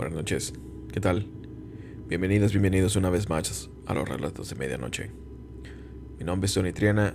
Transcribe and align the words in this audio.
Buenas 0.00 0.16
noches. 0.16 0.54
¿Qué 0.94 0.98
tal? 0.98 1.26
Bienvenidos, 2.08 2.52
bienvenidos 2.52 2.96
una 2.96 3.10
vez 3.10 3.28
más 3.28 3.68
a 3.84 3.92
los 3.92 4.08
relatos 4.08 4.48
de 4.48 4.56
medianoche. 4.56 5.10
Mi 6.18 6.24
nombre 6.24 6.46
es 6.46 6.54
Tony 6.54 6.72
Triana 6.72 7.14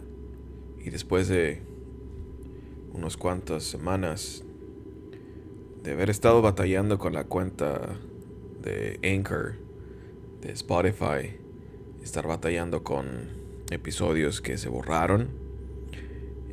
y 0.77 0.91
después 0.91 1.27
de 1.27 1.63
unos 2.93 3.17
cuantas 3.17 3.63
semanas 3.63 4.43
de 5.81 5.93
haber 5.93 6.11
estado 6.11 6.43
batallando 6.43 6.99
con 6.99 7.13
la 7.13 7.23
cuenta 7.23 7.97
de 8.61 8.99
Anchor, 9.03 9.55
de 10.41 10.51
Spotify, 10.51 11.39
estar 12.03 12.27
batallando 12.27 12.83
con 12.83 13.07
episodios 13.71 14.41
que 14.41 14.59
se 14.59 14.69
borraron, 14.69 15.29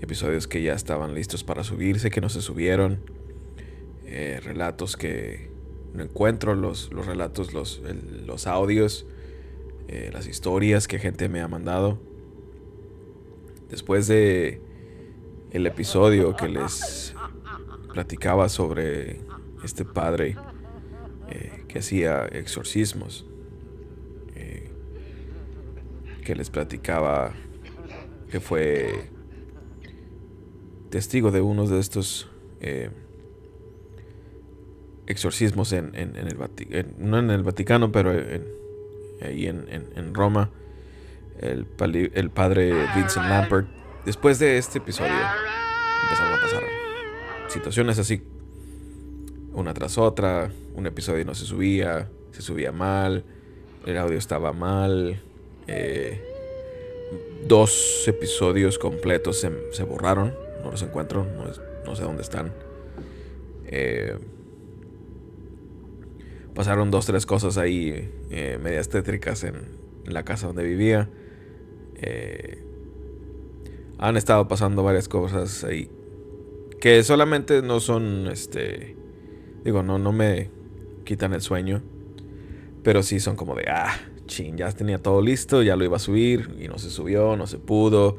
episodios 0.00 0.48
que 0.48 0.62
ya 0.62 0.72
estaban 0.72 1.14
listos 1.14 1.44
para 1.44 1.62
subirse, 1.62 2.08
que 2.08 2.22
no 2.22 2.30
se 2.30 2.40
subieron, 2.40 3.00
eh, 4.06 4.40
relatos 4.42 4.96
que 4.96 5.51
no 5.94 6.02
encuentro, 6.02 6.54
los, 6.54 6.92
los 6.92 7.06
relatos, 7.06 7.52
los, 7.52 7.82
los 8.26 8.46
audios, 8.46 9.06
eh, 9.88 10.10
las 10.12 10.26
historias 10.26 10.88
que 10.88 10.98
gente 10.98 11.28
me 11.28 11.40
ha 11.40 11.48
mandado. 11.48 11.98
Después 13.68 14.06
de 14.06 14.60
el 15.50 15.66
episodio 15.66 16.34
que 16.36 16.48
les 16.48 17.14
platicaba 17.92 18.48
sobre 18.48 19.20
este 19.64 19.84
padre 19.84 20.36
eh, 21.28 21.64
que 21.68 21.78
hacía 21.80 22.26
exorcismos, 22.26 23.26
que 26.24 26.36
les 26.36 26.50
platicaba 26.50 27.32
que 28.30 28.40
fue 28.40 29.10
testigo 30.88 31.30
de 31.30 31.40
uno 31.40 31.66
de 31.66 31.80
estos 31.80 32.28
exorcismos 35.06 35.72
en, 35.72 35.94
el 35.94 36.36
Vaticano, 36.36 36.88
no 36.98 37.18
en 37.18 37.30
el 37.30 37.42
Vaticano, 37.42 37.92
pero 37.92 38.12
ahí 39.22 39.46
en, 39.46 40.14
Roma, 40.14 40.50
el, 41.40 41.66
el, 42.14 42.30
padre 42.30 42.72
Vincent 42.94 43.26
Lampert. 43.26 43.68
Después 44.04 44.38
de 44.38 44.58
este 44.58 44.78
episodio 44.78 45.12
empezaron 46.02 46.38
a 46.38 46.40
pasar 46.40 46.62
situaciones 47.48 47.98
así, 47.98 48.22
una 49.52 49.74
tras 49.74 49.98
otra, 49.98 50.50
un 50.74 50.86
episodio 50.86 51.24
no 51.24 51.34
se 51.34 51.44
subía, 51.44 52.08
se 52.32 52.42
subía 52.42 52.72
mal, 52.72 53.24
el 53.86 53.98
audio 53.98 54.18
estaba 54.18 54.52
mal, 54.52 55.20
eh, 55.66 56.20
dos 57.46 58.04
episodios 58.06 58.78
completos 58.78 59.40
se, 59.40 59.84
borraron, 59.84 60.34
no 60.62 60.70
los 60.70 60.82
encuentro, 60.82 61.26
no, 61.84 61.94
sé 61.96 62.02
dónde 62.02 62.22
están. 62.22 62.52
Eh, 63.66 64.16
pasaron 66.54 66.90
dos, 66.90 67.06
tres 67.06 67.26
cosas 67.26 67.58
ahí 67.58 68.10
eh, 68.30 68.58
medias 68.62 68.88
tétricas 68.88 69.44
en, 69.44 69.80
la 70.06 70.24
casa 70.24 70.48
donde 70.48 70.64
vivía. 70.64 71.08
Eh, 71.96 72.64
han 73.98 74.16
estado 74.16 74.48
pasando 74.48 74.82
varias 74.82 75.08
cosas 75.08 75.62
ahí 75.62 75.88
que 76.82 77.04
solamente 77.04 77.62
no 77.62 77.78
son, 77.78 78.26
este, 78.26 78.96
digo, 79.64 79.84
no, 79.84 80.00
no 80.00 80.10
me 80.10 80.50
quitan 81.04 81.32
el 81.32 81.40
sueño, 81.40 81.80
pero 82.82 83.04
sí 83.04 83.20
son 83.20 83.36
como 83.36 83.54
de, 83.54 83.66
ah, 83.68 83.94
ching, 84.26 84.56
ya 84.56 84.72
tenía 84.72 84.98
todo 84.98 85.22
listo, 85.22 85.62
ya 85.62 85.76
lo 85.76 85.84
iba 85.84 85.98
a 85.98 86.00
subir 86.00 86.50
y 86.60 86.66
no 86.66 86.78
se 86.78 86.90
subió, 86.90 87.36
no 87.36 87.46
se 87.46 87.58
pudo, 87.58 88.16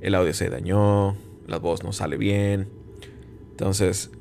el 0.00 0.14
audio 0.14 0.32
se 0.32 0.48
dañó, 0.48 1.16
la 1.48 1.58
voz 1.58 1.82
no 1.82 1.92
sale 1.92 2.16
bien. 2.16 2.68
Entonces, 3.50 4.12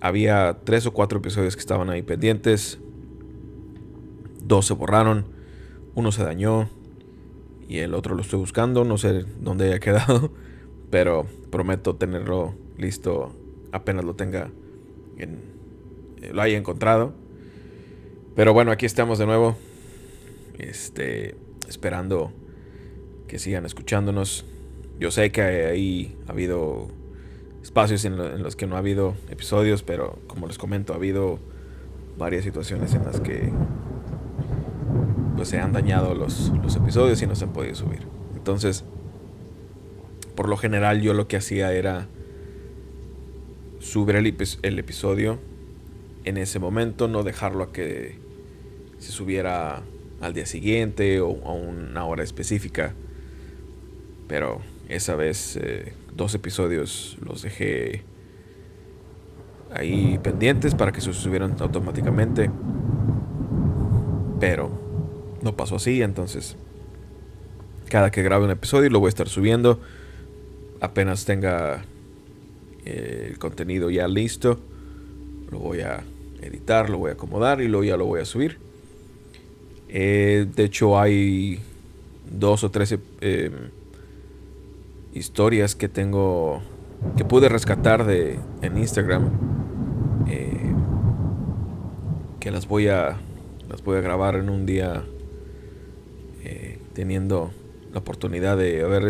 había 0.00 0.58
tres 0.64 0.86
o 0.86 0.92
cuatro 0.92 1.18
episodios 1.18 1.56
que 1.56 1.60
estaban 1.60 1.90
ahí 1.90 2.02
pendientes. 2.02 2.78
Dos 4.42 4.66
se 4.66 4.74
borraron. 4.74 5.26
Uno 5.94 6.12
se 6.12 6.22
dañó. 6.22 6.68
Y 7.68 7.78
el 7.78 7.94
otro 7.94 8.14
lo 8.14 8.22
estoy 8.22 8.38
buscando. 8.38 8.84
No 8.84 8.98
sé 8.98 9.24
dónde 9.40 9.66
haya 9.66 9.80
quedado. 9.80 10.32
Pero 10.90 11.26
prometo 11.50 11.96
tenerlo 11.96 12.54
listo 12.78 13.34
apenas 13.72 14.04
lo 14.04 14.14
tenga. 14.14 14.50
En, 15.18 15.40
eh, 16.22 16.30
lo 16.32 16.42
haya 16.42 16.56
encontrado. 16.56 17.14
Pero 18.34 18.52
bueno, 18.52 18.70
aquí 18.70 18.86
estamos 18.86 19.18
de 19.18 19.26
nuevo. 19.26 19.56
Este. 20.58 21.36
Esperando 21.68 22.32
que 23.26 23.38
sigan 23.38 23.66
escuchándonos. 23.66 24.44
Yo 25.00 25.10
sé 25.10 25.32
que 25.32 25.42
ahí 25.42 26.16
ha 26.28 26.32
habido 26.32 26.88
espacios 27.66 28.04
en, 28.04 28.16
los 28.44 28.54
que 28.54 28.68
no 28.68 28.76
ha 28.76 28.78
habido 28.78 29.16
episodios, 29.28 29.82
pero 29.82 30.20
como 30.28 30.46
les 30.46 30.56
comento, 30.56 30.92
ha 30.92 30.96
habido 30.96 31.40
varias 32.16 32.44
situaciones 32.44 32.94
en 32.94 33.04
las 33.04 33.18
que 33.18 33.50
pues 35.34 35.48
se 35.48 35.58
han 35.58 35.72
dañado 35.72 36.14
los, 36.14 36.52
episodios 36.76 37.20
y 37.22 37.26
no 37.26 37.34
se 37.34 37.44
han 37.44 37.52
podido 37.52 37.74
subir. 37.74 38.06
Entonces, 38.36 38.84
por 40.36 40.48
lo 40.48 40.56
general 40.56 41.00
yo 41.00 41.12
lo 41.12 41.26
que 41.26 41.36
hacía 41.36 41.72
era 41.72 42.06
subir 43.80 44.14
el, 44.14 44.32
el 44.62 44.78
episodio 44.78 45.40
en 46.24 46.36
ese 46.36 46.60
momento, 46.60 47.08
no 47.08 47.24
dejarlo 47.24 47.64
a 47.64 47.72
que 47.72 48.16
se 49.00 49.10
subiera 49.10 49.82
al 50.20 50.34
día 50.34 50.46
siguiente 50.46 51.20
o 51.20 51.44
a 51.44 51.52
una 51.52 52.04
hora 52.04 52.22
específica. 52.22 52.94
Pero 54.28 54.60
esa 54.88 55.16
vez 55.16 55.58
eh, 55.60 55.92
dos 56.16 56.34
episodios 56.34 57.16
los 57.20 57.42
dejé 57.42 58.02
ahí 59.72 60.18
pendientes 60.22 60.74
para 60.74 60.92
que 60.92 61.00
se 61.00 61.12
subieran 61.12 61.56
automáticamente. 61.60 62.50
Pero 64.40 64.70
no 65.42 65.56
pasó 65.56 65.76
así, 65.76 66.02
entonces 66.02 66.56
cada 67.88 68.10
que 68.10 68.22
grabe 68.22 68.44
un 68.44 68.50
episodio 68.50 68.90
lo 68.90 69.00
voy 69.00 69.08
a 69.08 69.10
estar 69.10 69.28
subiendo. 69.28 69.80
Apenas 70.80 71.24
tenga 71.24 71.84
eh, 72.84 73.28
el 73.30 73.38
contenido 73.38 73.90
ya 73.90 74.08
listo, 74.08 74.58
lo 75.50 75.58
voy 75.58 75.80
a 75.80 76.02
editar, 76.42 76.90
lo 76.90 76.98
voy 76.98 77.10
a 77.10 77.14
acomodar 77.14 77.60
y 77.60 77.68
luego 77.68 77.84
ya 77.84 77.96
lo 77.96 78.06
voy 78.06 78.20
a 78.20 78.24
subir. 78.24 78.58
Eh, 79.88 80.46
de 80.54 80.64
hecho 80.64 80.98
hay 80.98 81.60
dos 82.30 82.64
o 82.64 82.70
tres 82.70 82.96
eh, 83.20 83.50
historias 85.16 85.74
que 85.74 85.88
tengo, 85.88 86.62
que 87.16 87.24
pude 87.24 87.48
rescatar 87.48 88.04
de, 88.04 88.38
en 88.62 88.76
Instagram, 88.76 89.30
eh, 90.28 90.74
que 92.38 92.50
las 92.50 92.68
voy 92.68 92.88
a, 92.88 93.16
las 93.68 93.82
voy 93.82 93.96
a 93.96 94.00
grabar 94.02 94.36
en 94.36 94.50
un 94.50 94.66
día 94.66 95.04
eh, 96.44 96.78
teniendo 96.92 97.50
la 97.92 98.00
oportunidad 98.00 98.58
de 98.58 98.82
haber, 98.82 99.02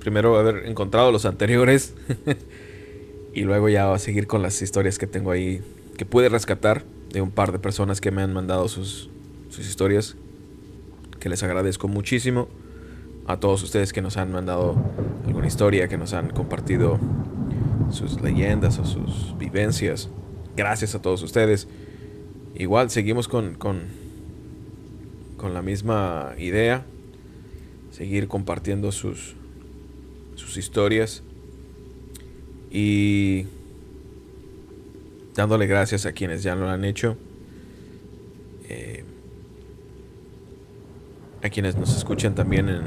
primero 0.00 0.36
haber 0.36 0.66
encontrado 0.66 1.10
los 1.10 1.24
anteriores 1.24 1.94
y 3.34 3.42
luego 3.42 3.68
ya 3.68 3.92
a 3.92 3.98
seguir 3.98 4.26
con 4.26 4.42
las 4.42 4.60
historias 4.60 4.98
que 4.98 5.06
tengo 5.06 5.30
ahí, 5.30 5.62
que 5.96 6.04
pude 6.04 6.28
rescatar 6.28 6.84
de 7.10 7.22
un 7.22 7.30
par 7.30 7.52
de 7.52 7.58
personas 7.58 8.00
que 8.00 8.10
me 8.10 8.22
han 8.22 8.34
mandado 8.34 8.68
sus, 8.68 9.08
sus 9.48 9.66
historias, 9.66 10.16
que 11.20 11.30
les 11.30 11.42
agradezco 11.42 11.88
muchísimo 11.88 12.48
a 13.26 13.38
todos 13.38 13.62
ustedes 13.62 13.92
que 13.92 14.02
nos 14.02 14.16
han 14.16 14.32
mandado 14.32 14.76
alguna 15.26 15.46
historia, 15.46 15.88
que 15.88 15.96
nos 15.96 16.12
han 16.12 16.30
compartido 16.30 16.98
sus 17.90 18.20
leyendas 18.20 18.78
o 18.78 18.84
sus 18.84 19.36
vivencias. 19.38 20.08
Gracias 20.56 20.94
a 20.94 21.02
todos 21.02 21.22
ustedes. 21.22 21.66
Igual 22.54 22.90
seguimos 22.90 23.28
con, 23.28 23.54
con, 23.54 23.82
con 25.36 25.54
la 25.54 25.62
misma 25.62 26.32
idea. 26.38 26.84
Seguir 27.90 28.28
compartiendo 28.28 28.92
sus, 28.92 29.34
sus 30.34 30.56
historias. 30.56 31.22
Y 32.70 33.46
dándole 35.34 35.66
gracias 35.66 36.06
a 36.06 36.12
quienes 36.12 36.42
ya 36.42 36.54
lo 36.54 36.68
han 36.68 36.84
hecho. 36.84 37.16
Eh, 38.68 39.04
a 41.44 41.50
quienes 41.50 41.76
nos 41.76 41.94
escuchan 41.94 42.34
también 42.34 42.70
en, 42.70 42.84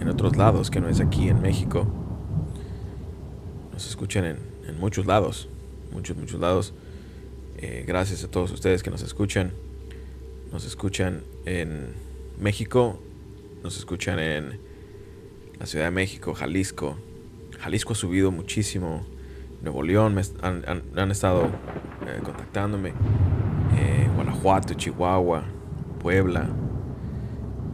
en 0.00 0.08
otros 0.08 0.36
lados, 0.36 0.68
que 0.68 0.80
no 0.80 0.88
es 0.88 0.98
aquí 0.98 1.28
en 1.28 1.40
México. 1.40 1.86
Nos 3.72 3.86
escuchan 3.86 4.24
en, 4.24 4.80
muchos 4.80 5.06
lados, 5.06 5.48
muchos, 5.92 6.16
muchos 6.16 6.40
lados. 6.40 6.74
Eh, 7.56 7.84
gracias 7.86 8.24
a 8.24 8.30
todos 8.30 8.50
ustedes 8.50 8.82
que 8.82 8.90
nos 8.90 9.02
escuchan. 9.02 9.52
Nos 10.52 10.64
escuchan 10.64 11.22
en 11.46 11.94
México, 12.40 12.98
nos 13.62 13.76
escuchan 13.78 14.18
en 14.18 14.58
la 15.60 15.66
Ciudad 15.66 15.84
de 15.84 15.90
México, 15.92 16.34
Jalisco. 16.34 16.98
Jalisco 17.60 17.92
ha 17.92 17.96
subido 17.96 18.32
muchísimo. 18.32 19.06
Nuevo 19.62 19.84
León 19.84 20.16
me 20.16 20.22
han, 20.42 20.64
han, 20.96 21.10
estado 21.12 21.44
eh, 21.44 22.20
contactándome. 22.24 22.92
Eh, 23.76 24.08
Guanajuato, 24.16 24.74
Chihuahua, 24.74 25.44
Puebla, 26.00 26.48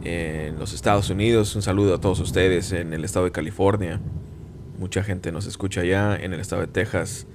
en 0.05 0.59
los 0.59 0.73
Estados 0.73 1.09
Unidos. 1.09 1.55
Un 1.55 1.61
saludo 1.61 1.95
a 1.95 1.99
todos 1.99 2.19
ustedes 2.19 2.71
en 2.71 2.93
el 2.93 3.03
estado 3.03 3.25
de 3.25 3.31
California. 3.31 3.99
Mucha 4.79 5.03
gente 5.03 5.31
nos 5.31 5.47
escucha 5.47 5.81
allá, 5.81 6.15
en 6.15 6.33
el 6.33 6.39
estado 6.39 6.61
de 6.61 6.67
Texas, 6.67 7.25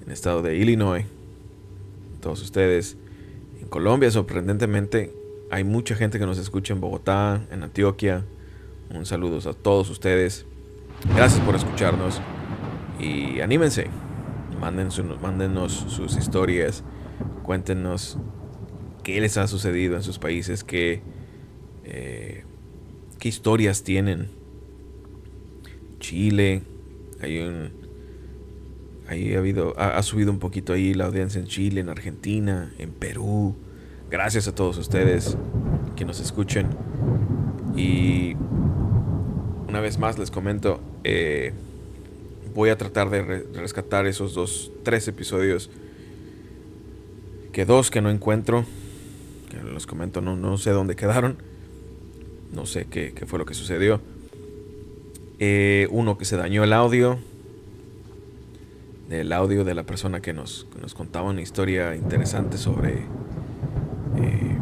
en 0.00 0.06
el 0.06 0.12
estado 0.12 0.40
de 0.40 0.56
Illinois. 0.56 1.04
todos 2.20 2.40
ustedes. 2.40 2.96
En 3.60 3.68
Colombia, 3.68 4.10
sorprendentemente, 4.10 5.12
hay 5.50 5.64
mucha 5.64 5.94
gente 5.94 6.18
que 6.18 6.24
nos 6.24 6.38
escucha 6.38 6.72
en 6.72 6.80
Bogotá, 6.80 7.42
en 7.50 7.62
Antioquia. 7.62 8.24
Un 8.90 9.04
saludo 9.04 9.38
a 9.50 9.52
todos 9.52 9.90
ustedes. 9.90 10.46
Gracias 11.14 11.44
por 11.44 11.54
escucharnos. 11.54 12.20
Y 12.98 13.40
anímense. 13.40 13.88
mándenos 14.60 15.72
sus 15.72 16.16
historias. 16.16 16.84
Cuéntenos 17.42 18.18
qué 19.02 19.20
les 19.20 19.36
ha 19.36 19.46
sucedido 19.48 19.96
en 19.96 20.02
sus 20.02 20.18
países, 20.18 20.64
qué, 20.64 21.02
eh, 21.84 22.44
qué 23.18 23.28
historias 23.28 23.82
tienen. 23.82 24.28
Chile, 26.00 26.62
hay 27.20 27.38
un, 27.38 27.70
ahí 29.08 29.34
ha 29.34 29.38
habido, 29.38 29.78
ha, 29.78 30.02
subido 30.02 30.30
un 30.30 30.38
poquito 30.38 30.72
ahí 30.72 30.94
la 30.94 31.06
audiencia 31.06 31.40
en 31.40 31.46
Chile, 31.46 31.80
en 31.80 31.88
Argentina, 31.88 32.72
en 32.78 32.90
Perú. 32.90 33.54
Gracias 34.10 34.48
a 34.48 34.54
todos 34.54 34.78
ustedes 34.78 35.36
que 35.96 36.04
nos 36.04 36.20
escuchen. 36.20 36.68
Y 37.76 38.34
una 39.68 39.80
vez 39.80 39.98
más 39.98 40.18
les 40.18 40.30
comento, 40.30 40.80
eh, 41.02 41.52
voy 42.54 42.70
a 42.70 42.78
tratar 42.78 43.10
de 43.10 43.22
rescatar 43.54 44.06
esos 44.06 44.34
dos, 44.34 44.70
tres 44.82 45.08
episodios. 45.08 45.70
Que 47.52 47.64
dos 47.64 47.90
que 47.90 48.00
no 48.00 48.10
encuentro. 48.10 48.64
Que 49.50 49.58
los 49.62 49.86
comento, 49.86 50.20
no, 50.20 50.36
no 50.36 50.58
sé 50.58 50.70
dónde 50.70 50.96
quedaron. 50.96 51.36
No 52.54 52.66
sé 52.66 52.86
qué, 52.86 53.12
fue 53.26 53.38
lo 53.38 53.46
que 53.46 53.54
sucedió. 53.54 54.00
Eh, 55.38 55.88
uno 55.90 56.16
que 56.16 56.24
se 56.24 56.36
dañó 56.36 56.64
el 56.64 56.72
audio. 56.72 57.18
El 59.10 59.32
audio 59.32 59.64
de 59.64 59.74
la 59.74 59.82
persona 59.82 60.20
que 60.20 60.32
nos, 60.32 60.66
nos 60.80 60.94
contaba 60.94 61.28
una 61.28 61.42
historia 61.42 61.94
interesante 61.94 62.56
sobre 62.56 62.92
eh, 64.16 64.58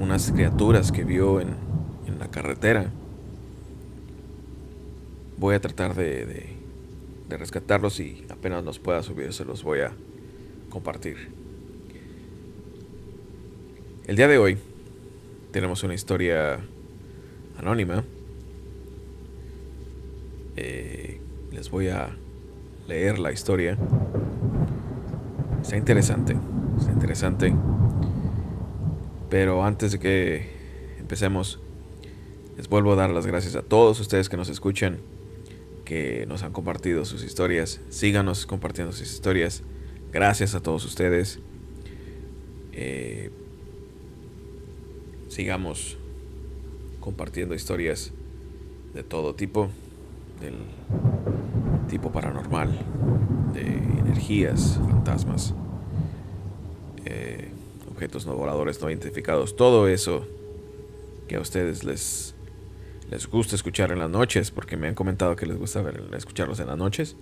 unas 0.00 0.30
criaturas 0.32 0.90
que 0.90 1.04
vio 1.04 1.40
en, 1.40 1.48
en 2.06 2.18
la 2.18 2.28
carretera 2.30 2.90
voy 5.38 5.54
a 5.54 5.60
tratar 5.60 5.94
de, 5.94 6.56
rescatarlos 7.28 8.00
y 8.00 8.24
apenas 8.28 8.64
los 8.64 8.78
pueda 8.78 9.02
subir 9.02 9.32
se 9.32 9.44
los 9.44 9.62
voy 9.62 9.80
a 9.80 9.92
compartir. 10.70 11.28
El 14.06 14.16
día 14.16 14.28
de 14.28 14.38
hoy 14.38 14.58
tenemos 15.52 15.82
una 15.82 15.94
historia 15.94 16.58
anónima. 17.58 18.04
Eh, 20.56 21.20
les 21.52 21.70
voy 21.70 21.88
a 21.88 22.16
leer 22.86 23.18
la 23.18 23.32
historia. 23.32 23.76
Está 25.62 25.76
interesante, 25.76 26.36
está 26.78 26.92
interesante. 26.92 27.54
Pero 29.28 29.64
antes 29.64 29.92
de 29.92 29.98
que 29.98 30.96
empecemos, 30.98 31.60
les 32.56 32.68
vuelvo 32.68 32.92
a 32.92 32.96
dar 32.96 33.10
las 33.10 33.26
gracias 33.26 33.54
a 33.56 33.62
todos 33.62 34.00
ustedes 34.00 34.28
que 34.28 34.36
nos 34.36 34.48
escuchan 34.48 34.98
que 35.84 36.26
nos 36.26 36.42
han 36.42 36.52
compartido 36.52 37.06
sus 37.06 37.24
historias. 37.24 37.80
Síganos 37.88 38.44
compartiendo 38.44 38.92
sus 38.92 39.10
historias. 39.10 39.62
Gracias 40.12 40.54
a 40.54 40.60
todos 40.60 40.84
ustedes. 40.84 41.38
Eh, 42.72 43.30
sigamos 45.28 45.96
compartiendo 47.08 47.54
historias 47.54 48.12
de 48.92 49.02
todo 49.02 49.34
tipo, 49.34 49.70
del 50.42 50.56
tipo 51.88 52.12
paranormal, 52.12 52.78
de 53.54 53.62
energías, 53.98 54.78
fantasmas, 54.90 55.54
eh, 57.06 57.48
objetos 57.90 58.26
no 58.26 58.34
voladores 58.34 58.82
no 58.82 58.90
identificados, 58.90 59.56
todo 59.56 59.88
eso 59.88 60.26
que 61.28 61.36
a 61.36 61.40
ustedes 61.40 61.82
les 61.82 62.34
les 63.10 63.26
gusta 63.26 63.56
escuchar 63.56 63.90
en 63.90 64.00
las 64.00 64.10
noches, 64.10 64.50
porque 64.50 64.76
me 64.76 64.86
han 64.86 64.94
comentado 64.94 65.34
que 65.34 65.46
les 65.46 65.56
gusta 65.56 65.82
escucharlos 66.14 66.60
en 66.60 66.66
las 66.66 66.76
noches. 66.76 67.16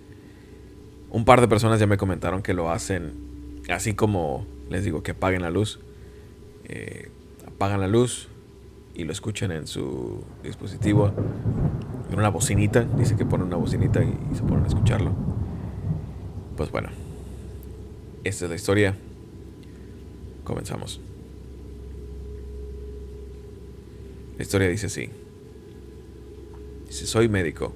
Un 1.11 1.23
par 1.23 1.39
de 1.39 1.47
personas 1.47 1.79
ya 1.79 1.87
me 1.87 1.95
comentaron 1.95 2.41
que 2.41 2.53
lo 2.53 2.69
hacen 2.69 3.61
así 3.69 3.93
como 3.93 4.45
les 4.69 4.83
digo 4.83 5.01
que 5.01 5.11
apaguen 5.11 5.43
la 5.43 5.49
luz. 5.49 5.79
Eh, 6.65 7.09
apagan 7.47 7.79
la 7.79 7.87
luz 7.87 8.27
y 8.97 9.03
lo 9.03 9.11
escuchan 9.11 9.51
en 9.51 9.67
su 9.67 10.23
dispositivo. 10.43 11.13
En 12.11 12.17
una 12.17 12.29
bocinita, 12.29 12.83
dice 12.83 13.15
que 13.15 13.25
ponen 13.25 13.47
una 13.47 13.57
bocinita 13.57 14.03
y, 14.03 14.35
se 14.35 14.41
ponen 14.41 14.63
a 14.63 14.67
escucharlo. 14.67 15.11
Pues 16.57 16.71
bueno, 16.71 16.89
esta 18.23 18.45
es 18.45 18.49
la 18.49 18.55
historia. 18.55 18.95
Comenzamos. 20.43 20.99
La 24.37 24.43
historia 24.43 24.67
dice 24.67 24.87
así. 24.87 25.09
Soy 26.89 27.29
médico. 27.29 27.73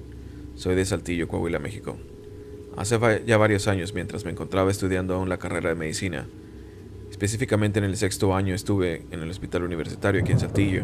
Soy 0.56 0.74
de 0.74 0.84
Saltillo, 0.84 1.28
Coahuila, 1.28 1.60
México. 1.60 1.96
Hace 2.76 2.98
ya 3.26 3.36
varios 3.36 3.68
años, 3.68 3.94
mientras 3.94 4.24
me 4.24 4.32
encontraba 4.32 4.70
estudiando 4.72 5.14
aún 5.14 5.28
la 5.28 5.38
carrera 5.38 5.68
de 5.68 5.76
medicina, 5.76 6.26
específicamente 7.22 7.78
en 7.78 7.84
el 7.84 7.96
sexto 7.96 8.34
año 8.34 8.52
estuve 8.52 9.06
en 9.12 9.22
el 9.22 9.30
hospital 9.30 9.62
universitario 9.62 10.22
aquí 10.22 10.32
en 10.32 10.40
Saltillo. 10.40 10.82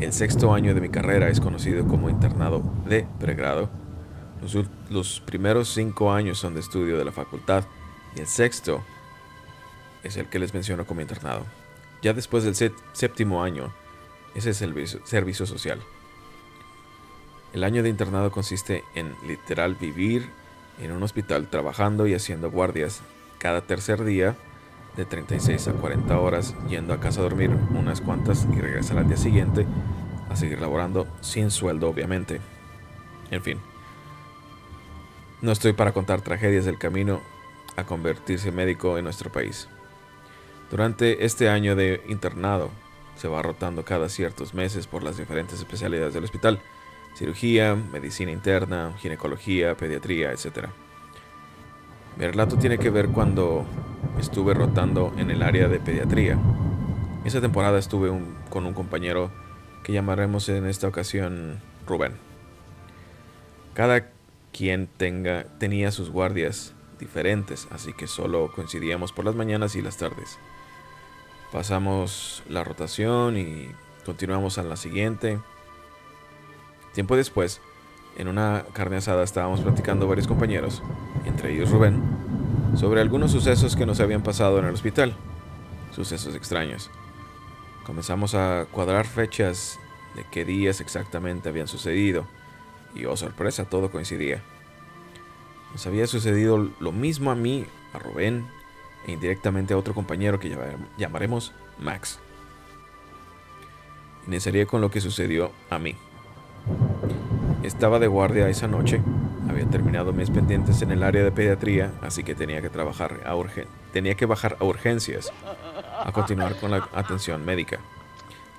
El 0.00 0.12
sexto 0.12 0.52
año 0.52 0.74
de 0.74 0.80
mi 0.80 0.88
carrera 0.88 1.28
es 1.28 1.40
conocido 1.40 1.86
como 1.86 2.10
internado 2.10 2.60
de 2.88 3.06
pregrado. 3.20 3.70
Los, 4.40 4.66
los 4.90 5.20
primeros 5.20 5.68
cinco 5.68 6.10
años 6.10 6.40
son 6.40 6.54
de 6.54 6.60
estudio 6.60 6.98
de 6.98 7.04
la 7.04 7.12
facultad 7.12 7.62
y 8.16 8.20
el 8.20 8.26
sexto 8.26 8.82
es 10.02 10.16
el 10.16 10.28
que 10.28 10.40
les 10.40 10.54
menciono 10.54 10.86
como 10.86 11.02
internado. 11.02 11.46
Ya 12.02 12.12
después 12.12 12.42
del 12.42 12.56
séptimo 12.92 13.44
año, 13.44 13.72
ese 14.34 14.50
es 14.50 14.60
el 14.60 14.74
servicio 15.04 15.46
social. 15.46 15.78
El 17.52 17.62
año 17.62 17.84
de 17.84 17.90
internado 17.90 18.32
consiste 18.32 18.82
en 18.96 19.14
literal 19.24 19.76
vivir 19.76 20.28
en 20.80 20.90
un 20.90 21.04
hospital 21.04 21.48
trabajando 21.48 22.08
y 22.08 22.14
haciendo 22.14 22.50
guardias 22.50 23.02
cada 23.38 23.60
tercer 23.60 24.02
día 24.02 24.36
de 24.96 25.04
36 25.04 25.68
a 25.68 25.72
40 25.72 26.18
horas, 26.18 26.54
yendo 26.68 26.92
a 26.92 27.00
casa 27.00 27.20
a 27.20 27.24
dormir 27.24 27.50
unas 27.70 28.00
cuantas 28.00 28.46
y 28.52 28.60
regresar 28.60 28.98
al 28.98 29.08
día 29.08 29.16
siguiente 29.16 29.66
a 30.28 30.36
seguir 30.36 30.60
laborando 30.60 31.06
sin 31.20 31.50
sueldo 31.50 31.88
obviamente. 31.88 32.40
En 33.30 33.42
fin, 33.42 33.58
no 35.40 35.52
estoy 35.52 35.72
para 35.72 35.92
contar 35.92 36.20
tragedias 36.20 36.64
del 36.64 36.78
camino 36.78 37.20
a 37.76 37.84
convertirse 37.84 38.52
médico 38.52 38.98
en 38.98 39.04
nuestro 39.04 39.32
país. 39.32 39.68
Durante 40.70 41.24
este 41.24 41.48
año 41.48 41.74
de 41.76 42.02
internado 42.08 42.70
se 43.16 43.28
va 43.28 43.42
rotando 43.42 43.84
cada 43.84 44.08
ciertos 44.08 44.54
meses 44.54 44.86
por 44.86 45.02
las 45.02 45.16
diferentes 45.16 45.58
especialidades 45.58 46.14
del 46.14 46.24
hospital 46.24 46.60
cirugía, 47.14 47.74
medicina 47.74 48.30
interna, 48.30 48.92
ginecología, 48.98 49.76
pediatría, 49.76 50.32
etc. 50.32 50.68
Mi 52.16 52.26
relato 52.26 52.56
tiene 52.56 52.78
que 52.78 52.90
ver 52.90 53.08
cuando 53.08 53.66
estuve 54.18 54.54
rotando 54.54 55.12
en 55.16 55.30
el 55.30 55.42
área 55.42 55.68
de 55.68 55.80
pediatría. 55.80 56.38
Esa 57.24 57.40
temporada 57.40 57.78
estuve 57.78 58.10
con 58.50 58.66
un 58.66 58.74
compañero 58.74 59.30
que 59.82 59.92
llamaremos 59.92 60.48
en 60.48 60.66
esta 60.66 60.88
ocasión 60.88 61.60
Rubén. 61.86 62.12
Cada 63.74 64.10
quien 64.52 64.86
tenga, 64.86 65.44
tenía 65.58 65.90
sus 65.90 66.10
guardias 66.10 66.74
diferentes, 66.98 67.66
así 67.70 67.92
que 67.92 68.06
solo 68.06 68.52
coincidíamos 68.52 69.12
por 69.12 69.24
las 69.24 69.34
mañanas 69.34 69.74
y 69.76 69.82
las 69.82 69.96
tardes. 69.96 70.38
Pasamos 71.50 72.42
la 72.48 72.64
rotación 72.64 73.36
y 73.36 73.68
continuamos 74.04 74.58
a 74.58 74.62
la 74.62 74.76
siguiente. 74.76 75.38
Tiempo 76.94 77.16
después, 77.16 77.60
en 78.16 78.28
una 78.28 78.64
carne 78.72 78.96
asada 78.96 79.22
estábamos 79.22 79.60
platicando 79.60 80.06
varios 80.06 80.28
compañeros, 80.28 80.82
entre 81.24 81.54
ellos 81.54 81.70
Rubén, 81.70 82.02
sobre 82.74 83.00
algunos 83.00 83.32
sucesos 83.32 83.76
que 83.76 83.86
nos 83.86 84.00
habían 84.00 84.22
pasado 84.22 84.58
en 84.58 84.66
el 84.66 84.74
hospital, 84.74 85.14
sucesos 85.94 86.34
extraños. 86.34 86.90
Comenzamos 87.84 88.34
a 88.34 88.66
cuadrar 88.70 89.06
fechas 89.06 89.78
de 90.14 90.24
qué 90.30 90.44
días 90.44 90.80
exactamente 90.80 91.48
habían 91.48 91.68
sucedido, 91.68 92.26
y 92.94 93.04
oh 93.06 93.16
sorpresa, 93.16 93.64
todo 93.64 93.90
coincidía. 93.90 94.42
Nos 95.72 95.86
había 95.86 96.06
sucedido 96.06 96.70
lo 96.80 96.92
mismo 96.92 97.30
a 97.30 97.34
mí, 97.34 97.64
a 97.92 97.98
Rubén, 97.98 98.46
e 99.06 99.12
indirectamente 99.12 99.74
a 99.74 99.78
otro 99.78 99.94
compañero 99.94 100.38
que 100.38 100.56
llamaremos 100.96 101.52
Max. 101.78 102.20
Iniciaría 104.26 104.66
con 104.66 104.80
lo 104.80 104.90
que 104.90 105.00
sucedió 105.00 105.50
a 105.70 105.78
mí. 105.78 105.96
Estaba 107.62 107.98
de 107.98 108.06
guardia 108.06 108.48
esa 108.48 108.68
noche. 108.68 109.00
Había 109.62 109.70
terminado 109.70 110.12
mis 110.12 110.28
pendientes 110.28 110.82
en 110.82 110.90
el 110.90 111.04
área 111.04 111.22
de 111.22 111.30
pediatría, 111.30 111.92
así 112.00 112.24
que 112.24 112.34
tenía 112.34 112.60
que 112.60 112.68
trabajar 112.68 113.20
a 113.24 113.36
tenía 113.92 114.16
que 114.16 114.26
bajar 114.26 114.56
a 114.58 114.64
urgencias 114.64 115.32
a 116.04 116.10
continuar 116.10 116.56
con 116.56 116.72
la 116.72 116.88
atención 116.92 117.44
médica. 117.44 117.78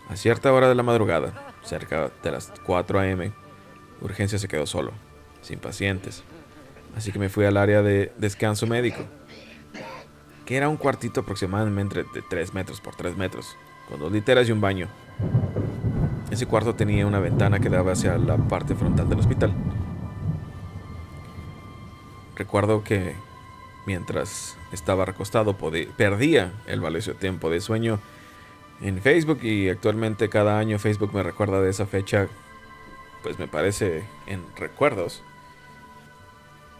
A 0.07 0.15
cierta 0.15 0.53
hora 0.53 0.69
de 0.69 0.75
la 0.75 0.83
madrugada, 0.83 1.51
cerca 1.61 2.09
de 2.23 2.31
las 2.31 2.53
4 2.65 3.01
a.m., 3.01 3.33
urgencia 3.99 4.39
se 4.39 4.47
quedó 4.47 4.65
solo, 4.65 4.93
sin 5.41 5.59
pacientes. 5.59 6.23
Así 6.95 7.11
que 7.11 7.19
me 7.19 7.27
fui 7.27 7.43
al 7.43 7.57
área 7.57 7.81
de 7.81 8.13
descanso 8.17 8.65
médico. 8.65 9.03
que 10.45 10.55
era 10.55 10.69
un 10.69 10.77
cuartito 10.77 11.19
aproximadamente 11.19 12.05
de 12.13 12.21
3 12.29 12.53
metros 12.53 12.79
por 12.79 12.95
3 12.95 13.17
metros, 13.17 13.57
con 13.89 13.99
dos 13.99 14.09
literas 14.09 14.47
y 14.47 14.53
un 14.53 14.61
baño. 14.61 14.87
Ese 16.31 16.45
cuarto 16.45 16.73
tenía 16.75 17.05
una 17.05 17.19
ventana 17.19 17.59
que 17.59 17.67
daba 17.67 17.91
hacia 17.91 18.17
la 18.17 18.37
parte 18.37 18.73
frontal 18.73 19.09
del 19.09 19.19
hospital. 19.19 19.53
Recuerdo 22.35 22.83
que 22.83 23.15
mientras 23.85 24.57
estaba 24.71 25.05
recostado 25.05 25.55
perdía 25.97 26.51
el 26.67 26.81
valioso 26.81 27.13
tiempo 27.13 27.49
de 27.49 27.61
sueño 27.61 27.99
en 28.81 29.01
Facebook 29.01 29.43
y 29.43 29.69
actualmente 29.69 30.29
cada 30.29 30.57
año 30.57 30.79
Facebook 30.79 31.13
me 31.13 31.23
recuerda 31.23 31.61
de 31.61 31.69
esa 31.69 31.85
fecha, 31.85 32.27
pues 33.21 33.39
me 33.39 33.47
parece 33.47 34.03
en 34.27 34.43
recuerdos, 34.55 35.21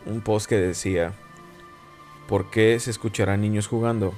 un 0.05 0.22
post 0.22 0.48
que 0.48 0.57
decía, 0.57 1.13
¿por 2.27 2.50
qué 2.50 2.77
se 2.79 2.91
escucharán 2.91 3.41
niños 3.41 3.67
jugando, 3.67 4.13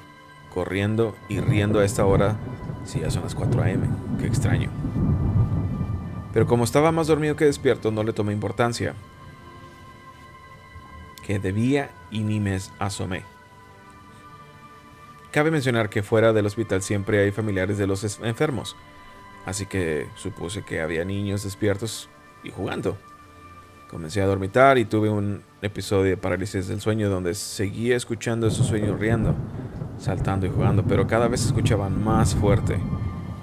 corriendo 0.53 1.15
y 1.29 1.39
riendo 1.39 1.79
a 1.79 1.85
esta 1.85 2.05
hora 2.05 2.37
si 2.85 3.01
ya 3.01 3.11
son 3.11 3.23
las 3.23 3.35
4 3.35 3.61
a.m.? 3.61 3.87
Qué 4.19 4.25
extraño. 4.25 4.71
Pero 6.33 6.47
como 6.47 6.63
estaba 6.63 6.91
más 6.91 7.07
dormido 7.07 7.35
que 7.35 7.45
despierto, 7.45 7.91
no 7.91 8.03
le 8.03 8.13
tomé 8.13 8.33
importancia. 8.33 8.95
Que 11.25 11.39
debía 11.39 11.89
y 12.11 12.19
ni 12.19 12.39
me 12.39 12.59
asomé. 12.79 13.23
Cabe 15.31 15.51
mencionar 15.51 15.89
que 15.89 16.03
fuera 16.03 16.31
del 16.31 16.45
hospital 16.45 16.81
siempre 16.81 17.21
hay 17.21 17.31
familiares 17.31 17.77
de 17.77 17.87
los 17.87 18.19
enfermos, 18.21 18.75
así 19.45 19.65
que 19.65 20.07
supuse 20.15 20.63
que 20.63 20.81
había 20.81 21.03
niños 21.03 21.43
despiertos 21.43 22.09
y 22.43 22.51
jugando. 22.51 22.97
Comencé 23.89 24.21
a 24.21 24.27
dormitar 24.27 24.77
y 24.77 24.85
tuve 24.85 25.09
un 25.09 25.43
episodio 25.61 26.11
de 26.11 26.17
parálisis 26.17 26.67
del 26.67 26.79
sueño 26.79 27.09
donde 27.09 27.33
seguía 27.33 27.95
escuchando 27.97 28.47
esos 28.47 28.67
sueños 28.67 28.99
riendo, 28.99 29.35
saltando 29.97 30.45
y 30.45 30.49
jugando, 30.49 30.83
pero 30.83 31.05
cada 31.07 31.27
vez 31.27 31.45
escuchaban 31.45 32.03
más 32.03 32.35
fuerte 32.35 32.77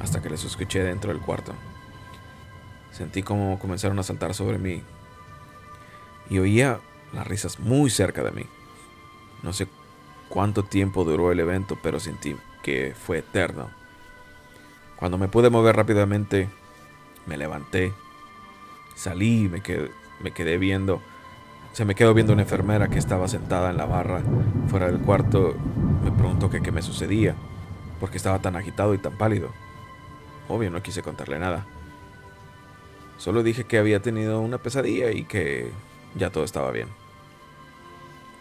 hasta 0.01 0.23
que 0.23 0.31
les 0.31 0.45
escuché 0.45 0.83
dentro 0.83 1.13
del 1.13 1.21
cuarto. 1.21 1.53
Sentí 2.91 3.23
como 3.23 3.59
comenzaron 3.59 3.99
a 3.99 4.03
saltar 4.03 4.35
sobre 4.35 4.59
mí 4.59 4.83
y 6.31 6.39
oía 6.39 6.81
las 7.13 7.27
risas 7.27 7.61
muy 7.61 7.91
cerca 7.91 8.23
de 8.23 8.31
mí. 8.31 8.47
No 9.43 9.53
sé 9.53 9.69
cuánto 10.29 10.63
tiempo 10.63 11.05
duró 11.05 11.33
el 11.33 11.41
evento, 11.41 11.79
pero 11.83 12.01
sentí 12.01 12.37
que 12.63 12.95
fue 12.95 13.19
eterno. 13.19 13.71
Cuando 14.97 15.19
me 15.19 15.29
pude 15.29 15.51
mover 15.51 15.77
rápidamente, 15.77 16.49
me 17.27 17.37
levanté, 17.37 17.93
salí 18.95 19.45
y 19.45 19.49
me 19.49 19.61
quedé, 19.61 19.91
me 20.21 20.33
quedé 20.33 20.59
viendo. 20.59 21.03
Se 21.73 21.85
me 21.85 21.95
quedó 21.95 22.15
viendo 22.15 22.33
una 22.33 22.43
enfermera 22.43 22.89
que 22.89 22.99
estaba 22.99 23.29
sentada 23.29 23.71
en 23.71 23.79
la 23.79 23.87
barra 23.87 24.23
fuera 24.69 24.87
del 24.87 25.01
cuarto. 25.01 25.55
Me 26.05 26.13
preguntó 26.13 26.51
qué 26.51 26.71
me 26.71 26.83
sucedía, 26.83 27.35
porque 27.99 28.17
estaba 28.17 28.41
tan 28.41 28.57
agitado 28.57 28.95
y 28.95 28.99
tan 28.99 29.17
pálido. 29.17 29.51
Obvio, 30.49 30.71
no 30.71 30.83
quise 30.83 31.03
contarle 31.03 31.39
nada. 31.39 31.67
Solo 33.19 33.43
dije 33.43 33.65
que 33.65 33.79
había 33.79 34.03
tenido 34.03 34.41
una 34.41 34.59
pesadilla 34.59 35.11
y 35.13 35.25
que 35.25 35.71
ya 36.15 36.31
todo 36.31 36.45
estaba 36.45 36.71
bien. 36.71 36.89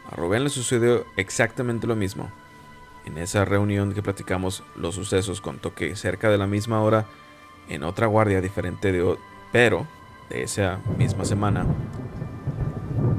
A 0.09 0.15
Rubén 0.15 0.43
le 0.43 0.49
sucedió 0.49 1.05
exactamente 1.17 1.87
lo 1.87 1.95
mismo. 1.95 2.29
En 3.05 3.17
esa 3.17 3.45
reunión 3.45 3.93
que 3.93 4.03
platicamos 4.03 4.63
los 4.75 4.95
sucesos 4.95 5.41
contó 5.41 5.73
que 5.73 5.95
cerca 5.95 6.29
de 6.29 6.37
la 6.37 6.47
misma 6.47 6.81
hora, 6.81 7.05
en 7.69 7.83
otra 7.83 8.07
guardia 8.07 8.41
diferente 8.41 8.91
de 8.91 9.17
pero 9.51 9.87
de 10.29 10.43
esa 10.43 10.79
misma 10.97 11.25
semana, 11.25 11.65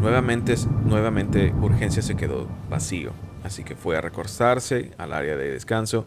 nuevamente, 0.01 0.55
nuevamente 0.85 1.53
urgencia 1.61 2.03
se 2.03 2.17
quedó 2.17 2.49
vacío. 2.71 3.13
Así 3.45 3.65
que 3.65 3.77
fue 3.77 3.97
a 3.97 4.01
recostarse 4.01 4.93
al 4.99 5.13
área 5.13 5.37
de 5.37 5.51
descanso. 5.51 6.07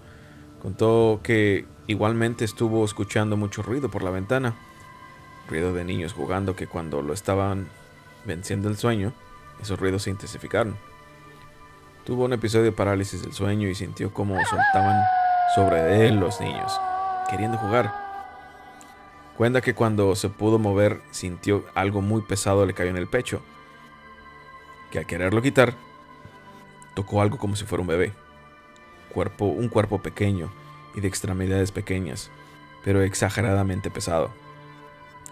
Contó 0.62 1.20
que 1.22 1.66
igualmente 1.88 2.46
estuvo 2.46 2.84
escuchando 2.86 3.38
mucho 3.38 3.62
ruido 3.62 3.90
por 3.90 4.04
la 4.04 4.10
ventana. 4.10 4.56
Ruido 5.50 5.74
de 5.74 5.84
niños 5.84 6.14
jugando 6.14 6.56
que 6.56 6.68
cuando 6.68 7.02
lo 7.02 7.14
estaban 7.14 7.68
venciendo 8.26 8.70
el 8.70 8.78
sueño, 8.78 9.14
esos 9.62 9.80
ruidos 9.80 10.04
se 10.04 10.10
intensificaron. 10.10 10.76
Tuvo 12.06 12.26
un 12.26 12.34
episodio 12.34 12.66
de 12.66 12.72
parálisis 12.72 13.24
del 13.24 13.34
sueño 13.34 13.68
y 13.68 13.76
sintió 13.76 14.14
como 14.14 14.36
soltaban 14.46 15.02
sobre 15.56 16.08
él 16.08 16.18
los 16.20 16.40
niños, 16.40 16.80
queriendo 17.30 17.58
jugar. 17.58 17.94
Cuenta 19.38 19.62
que 19.62 19.74
cuando 19.74 20.16
se 20.16 20.30
pudo 20.30 20.60
mover 20.60 21.02
sintió 21.12 21.66
algo 21.74 22.02
muy 22.02 22.22
pesado 22.22 22.66
le 22.66 22.74
cayó 22.74 22.92
en 22.92 22.98
el 22.98 23.08
pecho, 23.08 23.42
que 24.92 25.00
al 25.00 25.08
quererlo 25.08 25.42
quitar, 25.42 25.74
tocó 26.94 27.22
algo 27.22 27.38
como 27.38 27.56
si 27.56 27.66
fuera 27.66 27.82
un 27.82 27.88
bebé. 27.88 28.14
Cuerpo, 29.14 29.46
un 29.46 29.68
cuerpo 29.68 30.00
pequeño 30.00 30.52
y 30.94 31.02
de 31.02 31.08
extremidades 31.08 31.72
pequeñas, 31.72 32.30
pero 32.84 33.02
exageradamente 33.02 33.90
pesado. 33.90 34.30